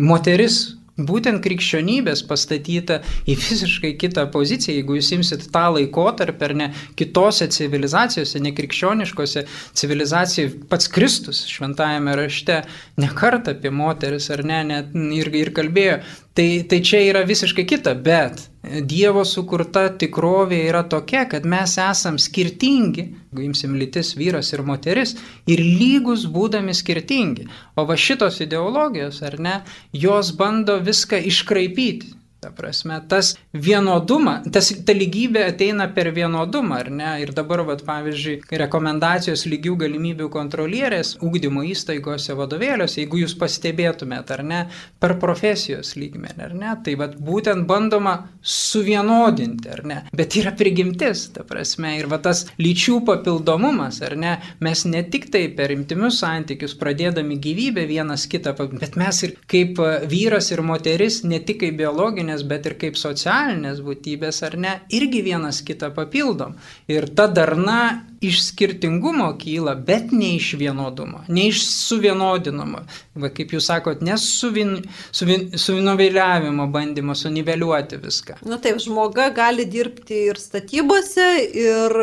Moteris 0.00 0.79
būtent 1.08 1.42
krikščionybės 1.44 2.22
pastatyta 2.28 3.00
į 3.28 3.36
visiškai 3.40 3.94
kitą 4.00 4.26
poziciją, 4.32 4.76
jeigu 4.78 4.98
jūs 4.98 5.12
imsit 5.16 5.46
tą 5.54 5.66
laikotarpį 5.76 6.48
ar 6.48 6.56
ne 6.62 6.70
kitose 6.98 7.48
civilizacijose, 7.52 8.42
nekrikščioniškose 8.46 9.44
civilizacijose, 9.80 10.64
pats 10.70 10.90
Kristus 10.92 11.44
šventajame 11.50 12.16
rašte 12.18 12.62
nekart 13.00 13.50
apie 13.52 13.72
moteris 13.74 14.30
ar 14.34 14.44
ne, 14.46 14.62
net 14.72 14.96
ir, 15.16 15.32
ir 15.42 15.54
kalbėjo, 15.56 16.00
tai, 16.34 16.62
tai 16.68 16.80
čia 16.84 17.02
yra 17.08 17.24
visiškai 17.26 17.66
kita, 17.68 17.94
bet 17.94 18.46
Dievo 18.60 19.22
sukurta 19.24 19.86
tikrovė 19.96 20.58
yra 20.68 20.82
tokia, 20.84 21.22
kad 21.30 21.46
mes 21.48 21.78
esam 21.80 22.18
skirtingi, 22.20 23.06
jeigu 23.30 23.46
imsim 23.46 23.78
lytis 23.80 24.12
vyras 24.20 24.52
ir 24.52 24.60
moteris, 24.68 25.14
ir 25.48 25.62
lygus 25.64 26.26
būdami 26.28 26.74
skirtingi. 26.76 27.48
O 27.80 27.86
va 27.88 27.96
šitos 27.96 28.42
ideologijos, 28.44 29.22
ar 29.24 29.38
ne, 29.40 29.54
jos 29.96 30.34
bando 30.36 30.76
viską 30.84 31.22
iškraipyti. 31.32 32.12
Ta 32.40 32.48
prasme, 32.56 32.96
tas 33.04 33.34
vienodumą, 33.52 34.38
tas, 34.48 34.70
ta 34.88 34.94
lygybė 34.96 35.42
ateina 35.50 35.90
per 35.92 36.08
vienodumą, 36.16 36.78
ar 36.80 36.88
ne? 36.88 37.08
Ir 37.20 37.34
dabar, 37.36 37.60
vat, 37.68 37.82
pavyzdžiui, 37.84 38.38
rekomendacijos 38.62 39.42
lygių 39.44 39.74
galimybių 39.82 40.30
kontrolierės 40.32 41.18
ūkdymo 41.20 41.66
įstaigose 41.68 42.32
vadovėliuose, 42.38 43.02
jeigu 43.02 43.20
jūs 43.20 43.34
pastebėtumėt, 43.42 44.32
ar 44.32 44.42
ne, 44.46 44.60
per 45.02 45.18
profesijos 45.20 45.92
lygmenį, 46.00 46.46
ar 46.46 46.54
ne, 46.62 46.70
tai 46.86 46.94
vat, 47.02 47.18
būtent 47.20 47.66
bandoma 47.68 48.16
suvienodinti, 48.40 49.68
ar 49.76 49.84
ne? 49.84 49.98
Bet 50.16 50.38
yra 50.40 50.54
prigimtis, 50.56 51.26
ta 51.36 51.44
prasme, 51.44 51.92
ir 52.00 52.08
vat, 52.08 52.24
tas 52.24 52.46
lyčių 52.56 53.02
papildomumas, 53.10 54.00
ar 54.08 54.16
ne? 54.16 54.32
Mes 54.64 54.86
ne 54.88 55.04
tik 55.12 55.28
tai 55.36 55.44
per 55.60 55.76
imtimius 55.76 56.22
santykius 56.24 56.72
pradėdami 56.80 57.36
gyvybę 57.36 57.84
vienas 57.92 58.24
kitą, 58.32 58.56
bet 58.80 58.96
mes 58.96 59.22
ir 59.28 59.36
kaip 59.44 59.84
vyras 60.08 60.48
ir 60.56 60.64
moteris, 60.64 61.20
ne 61.28 61.44
tik 61.44 61.60
kaip 61.66 61.76
biologinė, 61.84 62.29
biologinės, 62.30 62.46
bet 62.48 62.66
ir 62.66 62.76
kaip 62.78 62.96
socialinės 62.96 63.80
būtybės, 63.82 64.42
ar 64.46 64.56
ne, 64.56 64.80
irgi 64.90 65.22
vienas 65.22 65.62
kitą 65.62 65.92
papildom. 65.94 66.56
Ir 66.88 67.08
ta 67.14 67.26
darna 67.26 68.06
iš 68.20 68.42
skirtingumo 68.44 69.32
kyla, 69.40 69.74
bet 69.74 70.12
ne 70.12 70.34
iš 70.36 70.54
vienodumo, 70.60 71.24
ne 71.28 71.48
iš 71.48 71.62
suvienodinimo. 71.64 72.82
Va, 73.20 73.30
kaip 73.32 73.54
jūs 73.54 73.70
sakot, 73.70 74.02
ne 74.04 74.16
suvin, 74.20 74.74
suvin, 75.12 75.48
suvinovėliavimo 75.56 76.66
bandymo 76.72 77.16
suniveliuoti 77.16 77.96
viską. 78.00 78.36
Na 78.44 78.58
taip, 78.60 78.76
žmoga 78.84 79.30
gali 79.32 79.64
dirbti 79.64 80.26
ir 80.28 80.40
statybose, 80.40 81.30
ir, 81.48 81.96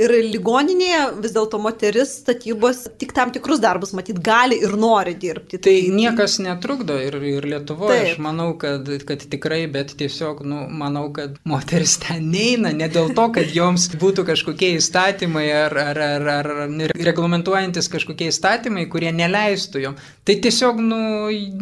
ir 0.00 0.16
ligoninėje, 0.30 1.02
vis 1.20 1.36
dėlto 1.36 1.60
moteris 1.60 2.16
statybos 2.22 2.86
tik 3.00 3.12
tam 3.16 3.32
tikrus 3.34 3.60
darbus 3.60 3.92
matyt 3.96 4.22
gali 4.24 4.62
ir 4.64 4.72
nori 4.80 5.12
dirbti. 5.20 5.60
Tai, 5.60 5.76
tai 5.76 5.92
niekas 5.92 6.38
netrukdo 6.40 6.96
ir, 7.04 7.20
ir 7.20 7.48
Lietuvoje, 7.50 8.14
aš 8.14 8.24
manau, 8.24 8.54
kad, 8.60 8.88
kad 9.04 9.28
tikrai, 9.28 9.59
bet 9.68 9.92
tiesiog, 10.00 10.42
nu, 10.46 10.62
manau, 10.70 11.08
kad 11.12 11.36
moteris 11.48 11.96
ten 12.00 12.30
neina, 12.32 12.72
ne 12.76 12.88
dėl 12.92 13.12
to, 13.16 13.26
kad 13.34 13.52
joms 13.54 13.88
būtų 14.00 14.24
kažkokie 14.28 14.72
įstatymai 14.78 15.46
ar, 15.52 15.76
ar, 15.82 16.00
ar, 16.06 16.28
ar 16.38 16.50
reglamentuojantis 16.96 17.90
kažkokie 17.92 18.30
įstatymai, 18.30 18.86
kurie 18.92 19.12
neleistų 19.14 19.84
jom. 19.84 19.98
Tai 20.24 20.36
tiesiog 20.44 20.80
nu, 20.84 21.00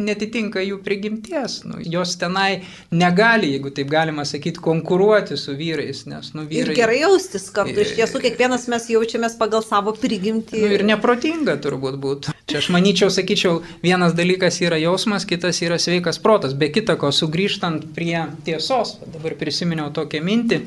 netitinka 0.05 0.63
jų 0.65 0.81
prigimties. 0.85 1.63
Nu, 1.69 1.79
jos 1.83 2.17
tenai 2.21 2.65
negali, 2.95 3.55
jeigu 3.55 3.73
taip 3.75 3.91
galima 3.93 4.27
sakyti, 4.29 4.61
konkuruoti 4.63 5.39
su 5.41 5.57
vyrais. 5.59 6.05
Nes, 6.11 6.33
nu, 6.37 6.45
vyrai... 6.49 6.75
Ir 6.75 6.83
gerai 6.83 6.99
jaustis 7.03 7.49
kartu. 7.55 7.81
Iš 7.85 7.95
tiesų, 7.99 8.23
kiekvienas 8.27 8.69
mes 8.71 8.91
jaučiamės 8.93 9.39
pagal 9.41 9.65
savo 9.67 9.95
prigimtį. 9.97 10.61
Nu, 10.63 10.75
ir 10.77 10.85
neprotinga 10.89 11.57
turbūt 11.65 11.97
būtų. 12.03 12.37
Čia 12.49 12.63
aš 12.63 12.71
manyčiau, 12.73 13.11
sakyčiau, 13.13 13.59
vienas 13.85 14.15
dalykas 14.17 14.57
yra 14.65 14.79
jausmas, 14.81 15.27
kitas 15.29 15.59
yra 15.65 15.77
sveikas 15.81 16.17
protas. 16.23 16.55
Be 16.57 16.71
kita 16.73 16.97
ko, 17.01 17.11
sugrįžtant 17.13 17.88
prie 17.97 18.21
tiesos, 18.47 18.97
dabar 19.13 19.35
prisiminiau 19.41 19.91
tokią 19.95 20.23
mintį, 20.25 20.63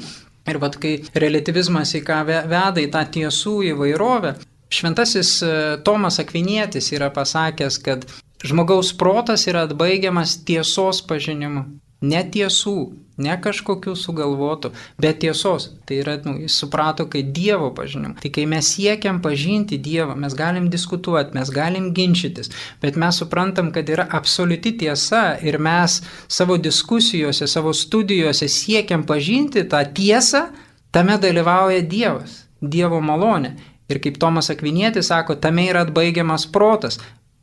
Ir 0.49 0.57
vad 0.57 0.77
kai 0.81 0.95
relativizmas 1.21 1.93
į 1.97 2.01
ką 2.05 2.23
veda 2.25 2.81
į 2.81 2.87
tą 2.93 3.03
tiesų 3.13 3.53
įvairovę, 3.71 4.33
šventasis 4.73 5.35
e, 5.45 5.51
Tomas 5.85 6.17
Akvinietis 6.23 6.89
yra 6.95 7.11
pasakęs, 7.13 7.77
kad 7.85 8.07
žmogaus 8.41 8.89
protas 8.97 9.45
yra 9.51 9.67
atbaigiamas 9.67 10.39
tiesos 10.47 11.03
pažinimu, 11.05 11.67
netiesų, 12.01 12.77
ne 13.17 13.35
kažkokių 13.41 13.93
sugalvotų, 13.97 14.71
bet 15.01 15.19
tiesos. 15.23 15.69
Tai 15.87 15.97
yra, 16.01 16.15
nu, 16.25 16.35
jis 16.41 16.55
suprato, 16.61 17.07
kai 17.11 17.23
Dievo 17.23 17.71
pažinim. 17.75 18.15
Tai 18.19 18.31
kai 18.33 18.45
mes 18.49 18.69
siekiam 18.75 19.21
pažinti 19.23 19.79
Dievą, 19.81 20.15
mes 20.19 20.35
galim 20.37 20.69
diskutuoti, 20.71 21.35
mes 21.37 21.51
galim 21.53 21.91
ginčytis, 21.95 22.51
bet 22.81 22.99
mes 22.99 23.21
suprantam, 23.21 23.71
kad 23.75 23.89
yra 23.89 24.07
absoliuti 24.09 24.75
tiesa 24.79 25.37
ir 25.43 25.59
mes 25.59 26.01
savo 26.27 26.57
diskusijose, 26.57 27.47
savo 27.47 27.73
studijose 27.73 28.47
siekiam 28.51 29.05
pažinti 29.07 29.65
tą 29.69 29.83
tiesą, 29.93 30.47
tame 30.91 31.17
dalyvauja 31.21 31.81
Dievas, 31.87 32.45
Dievo 32.61 33.01
malonė. 33.01 33.55
Ir 33.91 33.99
kaip 33.99 34.15
Tomas 34.21 34.47
Akvinietis 34.53 35.09
sako, 35.11 35.35
tame 35.35 35.65
yra 35.67 35.81
atbaigiamas 35.83 36.45
protas. 36.47 36.99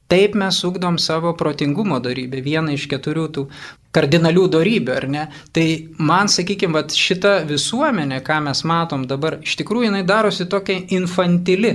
Taip 0.08 0.34
mes 0.40 0.64
ugdom 0.64 0.96
savo 0.98 1.34
protingumo 1.36 1.98
darybę, 2.00 2.40
vieną 2.40 2.72
iš 2.78 2.86
keturių 2.88 3.26
tų 3.36 3.42
kardinalių 3.92 4.46
darybių, 4.54 4.92
ar 4.96 5.06
ne? 5.12 5.24
Tai 5.52 5.64
man, 6.00 6.30
sakykime, 6.32 6.80
šita 6.96 7.42
visuomenė, 7.48 8.22
ką 8.24 8.38
mes 8.46 8.64
matom 8.64 9.04
dabar, 9.10 9.36
iš 9.44 9.58
tikrųjų 9.60 9.90
jinai 9.90 10.06
darosi 10.08 10.48
tokia 10.48 10.80
infantili. 10.96 11.74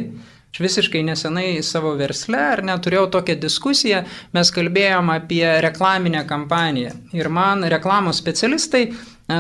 Aš 0.54 0.62
visiškai 0.62 1.02
nesenai 1.06 1.48
savo 1.66 1.96
versle, 1.98 2.42
ar 2.56 2.62
neturėjau 2.66 3.08
tokią 3.16 3.38
diskusiją, 3.42 4.04
mes 4.38 4.52
kalbėjom 4.54 5.10
apie 5.14 5.46
reklaminę 5.66 6.22
kampaniją. 6.30 6.92
Ir 7.18 7.30
man 7.34 7.66
reklamos 7.74 8.22
specialistai 8.22 8.84
e, 8.86 8.94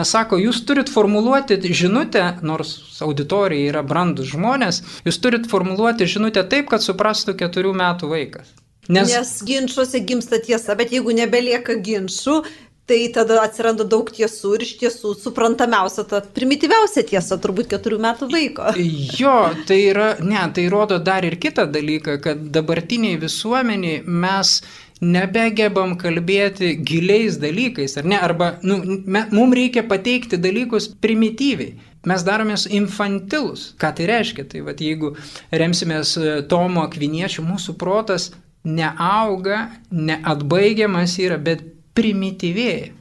sako, 0.09 0.41
jūs 0.41 0.63
turit 0.69 0.89
formuluoti 0.89 1.59
žinutę, 1.69 2.25
nors 2.41 2.73
auditorija 3.05 3.73
yra 3.73 3.85
brandus 3.85 4.33
žmonės, 4.33 4.81
jūs 5.05 5.21
turit 5.21 5.49
formuluoti 5.49 6.09
žinutę 6.09 6.45
taip, 6.49 6.69
kad 6.73 6.85
suprastų 6.85 7.37
keturių 7.41 7.77
metų 7.77 8.09
vaikas. 8.13 8.53
Nes, 8.89 9.13
Nes 9.13 9.33
ginčiuose 9.47 10.03
gimsta 10.03 10.41
tiesa, 10.43 10.75
bet 10.75 10.91
jeigu 10.91 11.13
nebelieka 11.15 11.77
ginčių, 11.79 12.41
tai 12.85 13.07
tada 13.15 13.39
atsiranda 13.45 13.85
daug 13.87 14.09
tiesų 14.11 14.57
ir 14.57 14.65
iš 14.65 14.73
tiesų 14.81 15.13
suprantamiausia, 15.21 16.03
ta 16.07 16.19
primityviausia 16.35 17.05
tiesa 17.07 17.37
turbūt 17.39 17.69
keturių 17.71 17.99
metų 18.03 18.27
vaiko. 18.33 18.73
Jo, 19.19 19.37
tai 19.69 19.79
yra, 19.87 20.09
ne, 20.19 20.41
tai 20.55 20.67
rodo 20.71 20.99
dar 20.99 21.23
ir 21.23 21.37
kitą 21.39 21.69
dalyką, 21.71 22.17
kad 22.23 22.43
dabartiniai 22.55 23.21
visuomeniai 23.21 24.03
mes 24.03 24.57
nebegebam 25.03 25.95
kalbėti 25.99 26.75
giliais 26.83 27.39
dalykais, 27.39 27.97
ar 27.99 28.07
ne, 28.07 28.19
arba 28.19 28.53
nu, 28.67 28.81
me, 28.83 29.25
mums 29.31 29.59
reikia 29.59 29.87
pateikti 29.87 30.39
dalykus 30.39 30.91
primityviai. 31.03 31.79
Mes 32.03 32.23
daromės 32.27 32.65
infantilus. 32.67 33.69
Ką 33.79 33.93
tai 33.95 34.09
reiškia? 34.09 34.43
Tai 34.51 34.65
vad, 34.65 34.81
jeigu 34.83 35.13
remsimės 35.55 36.17
Tomo 36.51 36.83
Akviniečių, 36.83 37.45
mūsų 37.47 37.77
protas 37.79 38.33
neauga, 38.63 39.67
neatbaigiamas 39.91 41.17
yra, 41.21 41.37
bet 41.37 41.63
primityvėja. 41.97 42.91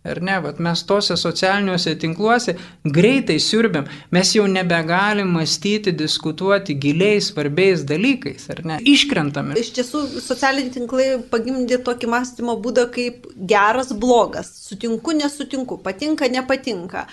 Ar 0.00 0.16
ne, 0.24 0.38
vat 0.40 0.56
mes 0.64 0.80
tose 0.88 1.12
socialiniuose 1.20 1.92
tinkluose 2.00 2.54
greitai 2.88 3.34
siurbiam, 3.44 3.84
mes 4.16 4.30
jau 4.32 4.46
nebegalim 4.48 5.28
mąstyti, 5.36 5.92
diskutuoti 5.92 6.78
giliais, 6.80 7.28
svarbiais 7.28 7.82
dalykais, 7.84 8.46
ar 8.54 8.62
ne, 8.64 8.78
iškrentame. 8.88 9.58
Iš 9.60 9.74
tiesų, 9.76 10.00
socialiniai 10.24 10.72
tinklai 10.72 11.08
pagimdė 11.34 11.82
tokį 11.84 12.08
mąstymo 12.14 12.56
būdą 12.64 12.86
kaip 12.94 13.28
geras, 13.52 13.92
blogas, 13.92 14.48
sutinku, 14.70 15.12
nesutinku, 15.20 15.76
patinka, 15.84 16.32
nepatinka. 16.32 17.04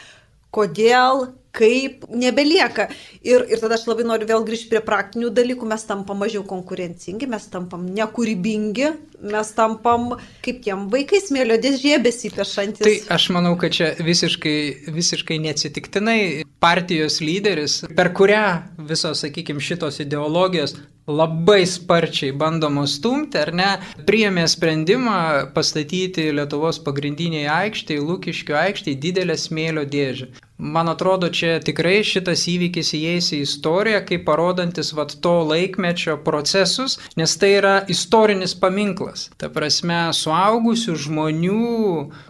Kodėl, 0.55 1.25
kaip 1.57 2.05
nebelieka. 2.13 2.87
Ir, 3.25 3.45
ir 3.49 3.61
tada 3.61 3.77
aš 3.77 3.87
labai 3.89 4.05
noriu 4.07 4.29
vėl 4.29 4.45
grįžti 4.47 4.69
prie 4.71 4.81
praktinių 4.85 5.31
dalykų, 5.35 5.67
mes 5.69 5.85
tampam 5.89 6.21
mažiau 6.21 6.43
konkurencingi, 6.47 7.29
mes 7.29 7.47
tampam 7.53 7.87
nekūrybingi, 7.97 8.91
mes 9.33 9.53
tampam 9.57 10.11
kaip 10.45 10.61
tiem 10.65 10.87
vaikai 10.93 11.21
smėlio 11.23 11.57
dėžėje 11.61 12.01
besipešantis. 12.05 12.85
Tai 12.85 13.15
aš 13.17 13.29
manau, 13.35 13.55
kad 13.59 13.73
čia 13.75 13.93
visiškai, 13.97 14.57
visiškai 14.93 15.39
neatsitiktinai 15.47 16.19
partijos 16.63 17.21
lyderis, 17.21 17.81
per 17.97 18.13
kurią 18.17 18.45
visos, 18.89 19.23
sakykime, 19.25 19.63
šitos 19.63 20.01
ideologijos 20.03 20.77
labai 21.07 21.63
sparčiai 21.65 22.33
bandomos 22.35 22.97
stumti, 22.99 23.39
ar 23.39 23.53
ne, 23.55 23.69
priėmė 24.09 24.43
sprendimą 24.51 25.19
pastatyti 25.55 26.27
Lietuvos 26.35 26.81
pagrindiniai 26.83 27.47
aikštėje, 27.47 28.03
Lūkiškių 28.03 28.57
aikštėje 28.65 28.99
didelę 29.05 29.37
smėlio 29.39 29.85
dėžę. 29.87 30.27
Man 30.57 30.89
atrodo, 30.89 31.29
čia 31.29 31.59
tikrai 31.61 31.99
šitas 32.01 32.47
įvykis 32.49 32.87
įeis 32.97 33.27
į 33.35 33.43
istoriją, 33.45 33.99
kaip 34.07 34.23
parodantis 34.25 34.89
vat 34.97 35.11
to 35.21 35.35
laikmečio 35.45 36.15
procesus, 36.25 36.95
nes 37.19 37.35
tai 37.37 37.51
yra 37.59 37.73
istorinis 37.93 38.55
paminklas. 38.57 39.27
Ta 39.37 39.51
prasme, 39.53 39.99
suaugusių 40.17 40.95
žmonių 41.03 41.67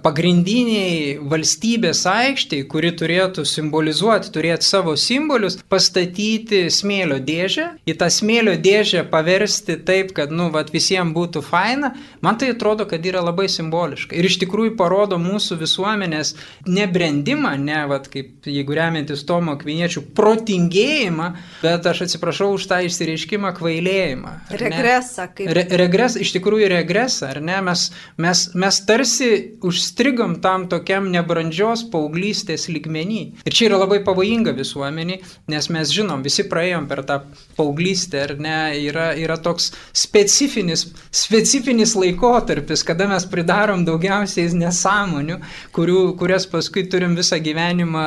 pagrindiniai 0.04 1.14
valstybės 1.24 2.02
aikštėje, 2.12 2.66
kuri 2.68 2.92
turėtų 3.00 3.46
simbolizuoti, 3.48 4.34
turėti 4.36 4.68
savo 4.68 4.98
simbolius, 5.00 5.62
pastatyti 5.72 6.66
smėlio 6.68 7.22
dėžę, 7.24 7.70
į 7.88 7.96
tą 7.96 8.12
smėlio 8.12 8.58
dėžę 8.60 9.06
paversti 9.08 9.80
taip, 9.88 10.12
kad, 10.20 10.36
nu, 10.36 10.50
vat 10.52 10.76
visiems 10.76 11.16
būtų 11.16 11.46
faina, 11.48 11.94
man 12.20 12.36
tai 12.36 12.52
atrodo, 12.58 12.84
kad 12.92 13.08
yra 13.08 13.24
labai 13.24 13.48
simboliška. 13.48 14.20
Ir 14.20 14.28
iš 14.28 14.42
tikrųjų 14.44 14.76
parodo 14.76 15.16
mūsų 15.16 15.62
visuomenės 15.64 16.36
nebrendimą, 16.68 17.56
ne, 17.64 17.80
vat, 17.88 18.12
kaip 18.18 18.48
jeigu 18.50 18.76
remiantis 18.78 19.24
Tomo 19.28 19.56
Kviniečių 19.60 20.04
protingėjimą, 20.18 21.28
bet 21.62 21.86
aš 21.90 22.06
atsiprašau 22.08 22.50
už 22.56 22.68
tą 22.70 22.80
išsireiškimą 22.88 23.54
kvailėjimą. 23.58 24.34
Regresą. 24.62 25.28
Kaip... 25.36 25.52
Re, 25.56 25.66
regres, 25.82 26.18
iš 26.20 26.34
tikrųjų 26.38 26.70
regresą, 26.74 27.32
ar 27.34 27.42
ne? 27.44 27.60
Mes, 27.66 27.88
mes, 28.22 28.44
mes 28.58 28.80
tarsi 28.88 29.30
užstrigom 29.66 30.38
tam 30.44 30.68
tokiam 30.72 31.10
nebrandžios 31.14 31.86
paauglystės 31.94 32.68
ligmenį. 32.72 33.22
Ir 33.48 33.56
čia 33.56 33.70
yra 33.70 33.82
labai 33.84 34.00
pavojinga 34.06 34.56
visuomenį, 34.58 35.20
nes 35.54 35.70
mes 35.74 35.94
žinom, 35.94 36.24
visi 36.26 36.48
praėjom 36.48 36.88
per 36.90 37.04
tą 37.08 37.20
paauglystę, 37.58 38.24
ar 38.28 38.36
ne, 38.42 38.58
yra, 38.88 39.10
yra 39.18 39.38
toks 39.42 39.72
specifinis, 39.98 40.88
specifinis 41.12 41.96
laikotarpis, 41.98 42.86
kada 42.88 43.10
mes 43.10 43.28
pridarom 43.30 43.86
daugiausiai 43.88 44.48
nesąmonių, 44.58 45.40
kurių, 45.76 46.02
kurias 46.20 46.48
paskui 46.50 46.86
turim 46.90 47.18
visą 47.18 47.40
gyvenimą 47.44 48.07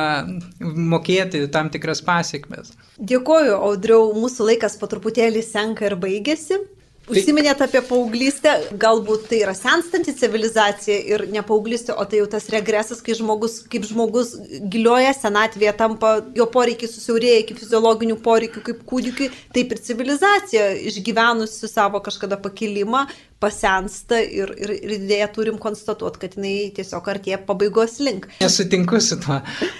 mokėti 0.61 1.45
tam 1.53 1.71
tikras 1.73 2.03
pasiekmes. 2.05 2.73
Dėkoju, 2.97 3.57
Audriau, 3.57 4.11
mūsų 4.17 4.51
laikas 4.51 4.77
po 4.81 4.89
truputėlį 4.91 5.43
senka 5.45 5.89
ir 5.89 5.97
baigėsi. 6.01 6.59
Tai- 7.11 7.19
Užsiminėt 7.19 7.59
apie 7.65 7.81
paauglystę, 7.83 8.51
galbūt 8.79 9.25
tai 9.27 9.41
yra 9.43 9.53
senstanti 9.57 10.13
civilizacija 10.15 10.95
ir 11.11 11.25
ne 11.33 11.41
paauglystė, 11.43 11.91
o 11.99 12.05
tai 12.07 12.21
jau 12.21 12.27
tas 12.31 12.47
regresas, 12.53 13.01
kai 13.03 13.15
žmogus, 13.17 13.57
kaip 13.71 13.83
žmogus 13.89 14.31
gilioje 14.71 15.11
senatvėje 15.19 15.73
tampa, 15.81 16.13
jo 16.37 16.45
poreikiai 16.53 16.87
susiaurėja 16.91 17.41
iki 17.43 17.57
fiziologinių 17.59 18.15
poreikių 18.23 18.63
kaip 18.69 18.85
kūdikiai, 18.87 19.31
taip 19.53 19.75
ir 19.75 19.83
civilizacija 19.89 20.69
išgyvenusi 20.91 21.67
savo 21.67 21.99
kažkada 21.99 22.39
pakilimą 22.39 23.05
pasensta 23.41 24.19
ir, 24.21 24.51
ir, 24.61 24.71
ir 24.85 25.05
dėja 25.09 25.27
turim 25.33 25.57
konstatuoti, 25.61 26.19
kad 26.21 26.35
jinai 26.37 26.69
tiesiog 26.77 27.07
artėja 27.09 27.39
pabaigos 27.47 27.97
link. 27.99 28.27
Nesutinku 28.39 28.99
su 29.01 29.17
tuo. 29.23 29.39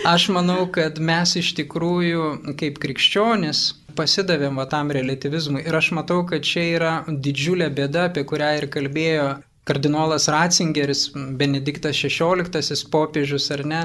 Aš 0.10 0.28
manau, 0.34 0.66
kad 0.74 0.98
mes 0.98 1.36
iš 1.38 1.54
tikrųjų 1.62 2.56
kaip 2.58 2.82
krikščionis 2.82 3.62
pasidavėm 4.02 4.60
va 4.60 4.66
tam 4.74 4.92
relativizmui 4.98 5.64
ir 5.64 5.78
aš 5.78 5.94
matau, 5.98 6.26
kad 6.28 6.44
čia 6.48 6.66
yra 6.74 6.92
didžiulė 7.08 7.70
bėda, 7.78 8.10
apie 8.10 8.26
kurią 8.28 8.52
ir 8.60 8.70
kalbėjo 8.74 9.30
kardinolas 9.70 10.28
Ratzingeris, 10.32 11.12
Benediktas 11.14 12.00
XVI 12.02 12.82
popiežius 12.92 13.52
ar 13.54 13.64
ne. 13.66 13.82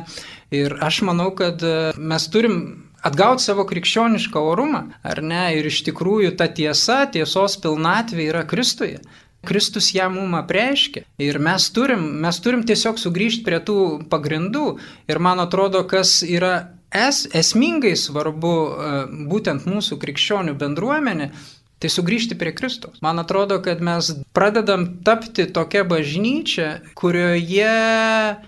Ir 0.54 0.78
aš 0.82 1.02
manau, 1.06 1.30
kad 1.36 1.62
mes 1.98 2.28
turim 2.32 2.56
atgauti 3.06 3.44
savo 3.44 3.66
krikščionišką 3.68 4.40
orumą, 4.52 4.86
ar 5.06 5.22
ne? 5.22 5.44
Ir 5.58 5.68
iš 5.68 5.82
tikrųjų 5.86 6.34
ta 6.40 6.48
tiesa, 6.48 7.04
tiesos 7.12 7.58
pilnatvė 7.62 8.30
yra 8.32 8.44
Kristuje. 8.48 9.02
Kristus 9.46 9.92
ją 9.94 10.08
mum 10.10 10.34
apreiškia 10.34 11.04
ir 11.22 11.38
mes 11.38 11.68
turim, 11.70 12.02
mes 12.24 12.40
turim 12.42 12.64
tiesiog 12.66 12.98
sugrįžti 12.98 13.44
prie 13.46 13.60
tų 13.62 13.76
pagrindų 14.10 14.64
ir 15.06 15.20
man 15.22 15.38
atrodo, 15.44 15.84
kas 15.86 16.18
yra 16.26 16.75
es, 16.94 17.26
esmingai 17.34 17.94
svarbu 17.98 18.54
e, 18.54 18.96
būtent 19.30 19.68
mūsų 19.68 19.98
krikščionių 20.02 20.56
bendruomenė, 20.60 21.30
tai 21.82 21.90
sugrįžti 21.92 22.38
prie 22.40 22.54
Kristus. 22.56 23.02
Man 23.04 23.20
atrodo, 23.20 23.58
kad 23.64 23.82
mes 23.84 24.14
pradedam 24.36 24.86
tapti 25.04 25.44
tokia 25.52 25.84
bažnyčia, 25.84 26.70
kurioje 26.96 27.72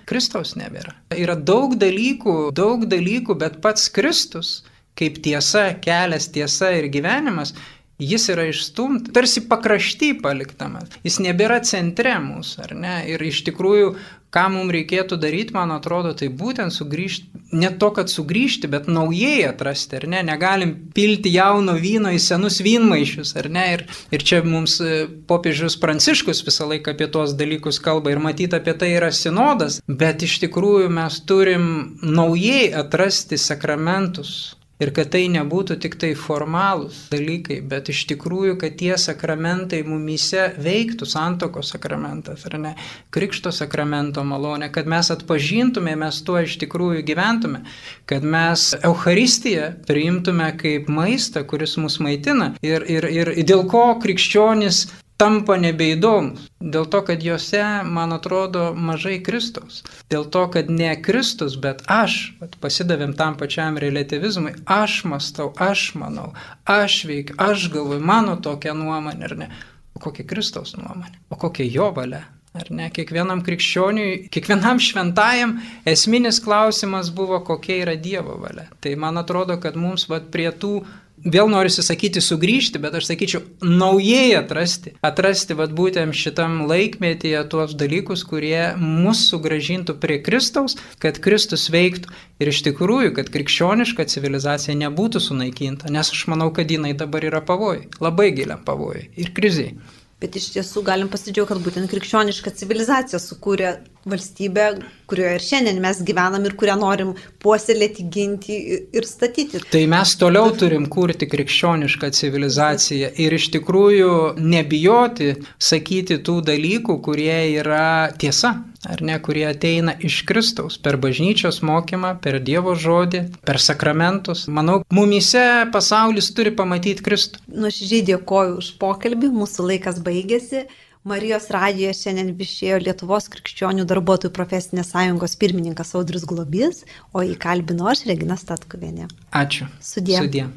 Kristaus 0.08 0.54
nebėra. 0.56 0.96
Yra 1.12 1.36
daug 1.36 1.76
dalykų, 1.76 2.38
daug 2.56 2.88
dalykų, 2.88 3.36
bet 3.42 3.60
pats 3.64 3.90
Kristus 3.92 4.62
kaip 4.98 5.20
tiesa, 5.22 5.70
kelias, 5.78 6.26
tiesa 6.34 6.72
ir 6.74 6.88
gyvenimas 6.90 7.52
jis 7.98 8.28
yra 8.30 8.46
išstumtas, 8.48 9.12
tarsi 9.14 9.42
pakrašty 9.50 10.12
paliktamas, 10.22 10.92
jis 11.02 11.18
nebėra 11.22 11.58
centre 11.66 12.14
mūsų, 12.22 12.60
ar 12.66 12.74
ne? 12.78 12.94
Ir 13.10 13.22
iš 13.26 13.42
tikrųjų, 13.48 13.92
ką 14.34 14.44
mums 14.52 14.72
reikėtų 14.74 15.16
daryti, 15.20 15.54
man 15.56 15.72
atrodo, 15.72 16.12
tai 16.16 16.28
būtent 16.28 16.74
sugrįžti, 16.74 17.40
ne 17.56 17.70
to, 17.80 17.88
kad 17.96 18.12
sugrįžti, 18.12 18.68
bet 18.70 18.88
naujai 18.90 19.46
atrasti, 19.48 19.96
ar 20.00 20.08
ne? 20.12 20.20
Negalim 20.26 20.74
pilti 20.94 21.32
jauno 21.32 21.78
vyno 21.80 22.12
į 22.12 22.20
senus 22.22 22.60
vynmaišius, 22.64 23.32
ar 23.40 23.48
ne? 23.52 23.64
Ir, 23.76 23.86
ir 24.12 24.26
čia 24.30 24.42
mums 24.44 24.78
e, 24.84 25.06
popiežius 25.30 25.78
Pranciškus 25.80 26.44
visą 26.46 26.68
laiką 26.68 26.92
apie 26.92 27.08
tuos 27.12 27.32
dalykus 27.38 27.80
kalba 27.84 28.12
ir 28.12 28.20
matyti 28.22 28.58
apie 28.58 28.76
tai 28.76 28.92
yra 28.98 29.10
sinodas, 29.14 29.80
bet 29.88 30.26
iš 30.26 30.38
tikrųjų 30.44 30.92
mes 30.92 31.22
turim 31.28 31.66
naujai 32.04 32.68
atrasti 32.76 33.40
sakramentus 33.40 34.57
Ir 34.78 34.92
kad 34.94 35.08
tai 35.10 35.24
nebūtų 35.32 35.74
tik 35.82 35.96
tai 35.98 36.12
formalūs 36.14 37.08
dalykai, 37.10 37.56
bet 37.66 37.88
iš 37.90 38.04
tikrųjų, 38.12 38.54
kad 38.60 38.76
tie 38.78 38.92
sakramentai 39.00 39.80
mumyse 39.82 40.52
veiktų, 40.62 41.08
santoko 41.10 41.64
sakramentas, 41.66 42.44
ar 42.46 42.54
ne, 42.62 42.72
krikšto 43.14 43.50
sakramento 43.54 44.22
malonė, 44.22 44.70
kad 44.70 44.86
mes 44.86 45.10
atpažintume, 45.10 45.96
mes 45.98 46.20
tuo 46.22 46.38
iš 46.44 46.54
tikrųjų 46.62 47.02
gyventume, 47.10 47.64
kad 48.06 48.22
mes 48.22 48.70
Euharistiją 48.78 49.72
priimtume 49.88 50.52
kaip 50.62 50.86
maistą, 50.86 51.42
kuris 51.42 51.74
mus 51.82 51.98
maitina. 51.98 52.52
Ir, 52.62 52.86
ir, 52.86 53.10
ir 53.10 53.34
dėl 53.42 53.66
ko 53.66 53.88
krikščionis 53.98 54.84
tampa 55.18 55.56
nebeįdomus. 55.58 56.46
Dėl 56.58 56.86
to, 56.90 57.00
kad 57.06 57.22
juose, 57.24 57.62
man 57.86 58.14
atrodo, 58.14 58.70
mažai 58.74 59.18
Kristus. 59.24 59.82
Dėl 60.12 60.28
to, 60.32 60.44
kad 60.54 60.70
ne 60.70 60.92
Kristus, 61.02 61.58
bet 61.60 61.82
aš, 61.90 62.18
pasidavėm 62.62 63.16
tam 63.18 63.36
pačiam 63.40 63.78
relativizmui, 63.82 64.54
aš 64.64 65.02
mastau, 65.10 65.50
aš 65.58 65.90
manau, 65.98 66.30
aš 66.66 67.02
veikiu, 67.10 67.38
aš 67.42 67.68
galvoju, 67.74 68.02
mano 68.12 68.38
tokia 68.42 68.76
nuomonė, 68.78 69.30
ar 69.30 69.36
ne? 69.42 69.50
O 69.98 70.02
kokia 70.02 70.26
Kristaus 70.30 70.76
nuomonė? 70.78 71.18
O 71.34 71.38
kokia 71.40 71.66
jo 71.66 71.90
valia? 71.94 72.22
Ar 72.58 72.70
ne? 72.74 72.86
Kiekvienam 72.94 73.42
krikščioniui, 73.46 74.28
kiekvienam 74.34 74.80
šventajam 74.82 75.58
esminis 75.86 76.38
klausimas 76.42 77.10
buvo, 77.14 77.42
kokia 77.46 77.82
yra 77.82 77.98
Dievo 77.98 78.38
valia. 78.40 78.68
Tai 78.82 78.94
man 79.02 79.20
atrodo, 79.20 79.58
kad 79.62 79.76
mums 79.78 80.06
vat, 80.10 80.30
prie 80.34 80.48
tų 80.54 80.80
vėl 81.24 81.50
noriu 81.50 81.70
sakyti 81.72 82.22
sugrįžti, 82.24 82.80
bet 82.82 82.96
aš 82.98 83.08
sakyčiau, 83.10 83.42
naujai 83.64 84.36
atrasti. 84.38 84.94
Atrasti 85.04 85.56
vad 85.58 85.74
būtent 85.76 86.16
šitam 86.16 86.64
laikmetyje 86.70 87.42
tuos 87.52 87.74
dalykus, 87.78 88.24
kurie 88.28 88.74
mus 88.78 89.26
sugražintų 89.30 89.98
prie 90.02 90.20
Kristaus, 90.24 90.78
kad 91.02 91.20
Kristus 91.24 91.68
veiktų 91.74 92.12
ir 92.42 92.52
iš 92.52 92.62
tikrųjų, 92.68 93.14
kad 93.18 93.30
krikščioniška 93.34 94.08
civilizacija 94.08 94.76
nebūtų 94.78 95.22
sunaikinta, 95.22 95.92
nes 95.92 96.12
aš 96.14 96.26
manau, 96.30 96.50
kad 96.54 96.70
jinai 96.70 96.94
dabar 96.98 97.26
yra 97.28 97.42
pavojai, 97.44 97.88
labai 98.02 98.32
giliam 98.36 98.62
pavojai 98.64 99.08
ir 99.16 99.32
kriziai. 99.36 99.76
Bet 100.18 100.34
iš 100.34 100.48
tiesų 100.50 100.82
galim 100.82 101.10
pasidžiaugti, 101.12 101.52
kad 101.52 101.60
būtent 101.62 101.90
krikščioniška 101.92 102.50
civilizacija 102.58 103.20
sukūrė 103.22 103.76
valstybę, 104.10 104.68
kurioje 105.08 105.34
ir 105.38 105.44
šiandien 105.44 105.80
mes 105.82 106.02
gyvenam 106.06 106.44
ir 106.48 106.56
kurią 106.58 106.78
norim 106.80 107.14
puoselėti, 107.42 108.06
ginti 108.12 108.58
ir 108.94 109.08
statyti. 109.08 109.62
Tai 109.72 109.84
mes 109.92 110.14
toliau 110.20 110.52
turim 110.58 110.88
kurti 110.92 111.28
krikščionišką 111.30 112.12
civilizaciją 112.18 113.12
ir 113.24 113.38
iš 113.38 113.50
tikrųjų 113.56 114.14
nebijoti 114.38 115.34
sakyti 115.58 116.20
tų 116.24 116.40
dalykų, 116.50 117.00
kurie 117.04 117.38
yra 117.58 118.10
tiesa 118.18 118.56
ar 118.86 119.02
ne, 119.02 119.16
kurie 119.22 119.44
ateina 119.48 119.94
iš 120.04 120.20
Kristaus 120.28 120.78
per 120.82 120.98
bažnyčios 121.02 121.60
mokymą, 121.66 122.14
per 122.22 122.38
Dievo 122.44 122.74
žodį, 122.78 123.24
per 123.46 123.58
sakramentus. 123.62 124.46
Manau, 124.48 124.80
mumyse 124.94 125.44
pasaulis 125.74 126.30
turi 126.36 126.54
pamatyti 126.54 127.04
Kristų. 127.04 127.42
Nuoširdžiai 127.64 128.04
dėkoju 128.12 128.60
už 128.62 128.74
pokalbį, 128.82 129.32
mūsų 129.34 129.72
laikas 129.72 129.98
baigėsi. 130.04 130.66
Marijos 131.08 131.48
radijoje 131.54 131.96
šiandien 132.02 132.34
viešėjo 132.36 132.78
Lietuvos 132.84 133.28
krikščionių 133.32 133.86
darbuotojų 133.88 134.34
profesinės 134.36 134.92
sąjungos 134.92 135.38
pirmininkas 135.40 135.94
Audris 135.96 136.26
Globys, 136.28 136.84
o 137.16 137.24
įkalbino 137.24 137.88
aš 137.88 138.04
Regina 138.10 138.36
Statkuvienė. 138.36 139.08
Ačiū. 139.42 139.70
Sudie. 139.80 140.18
Sudie. 140.20 140.48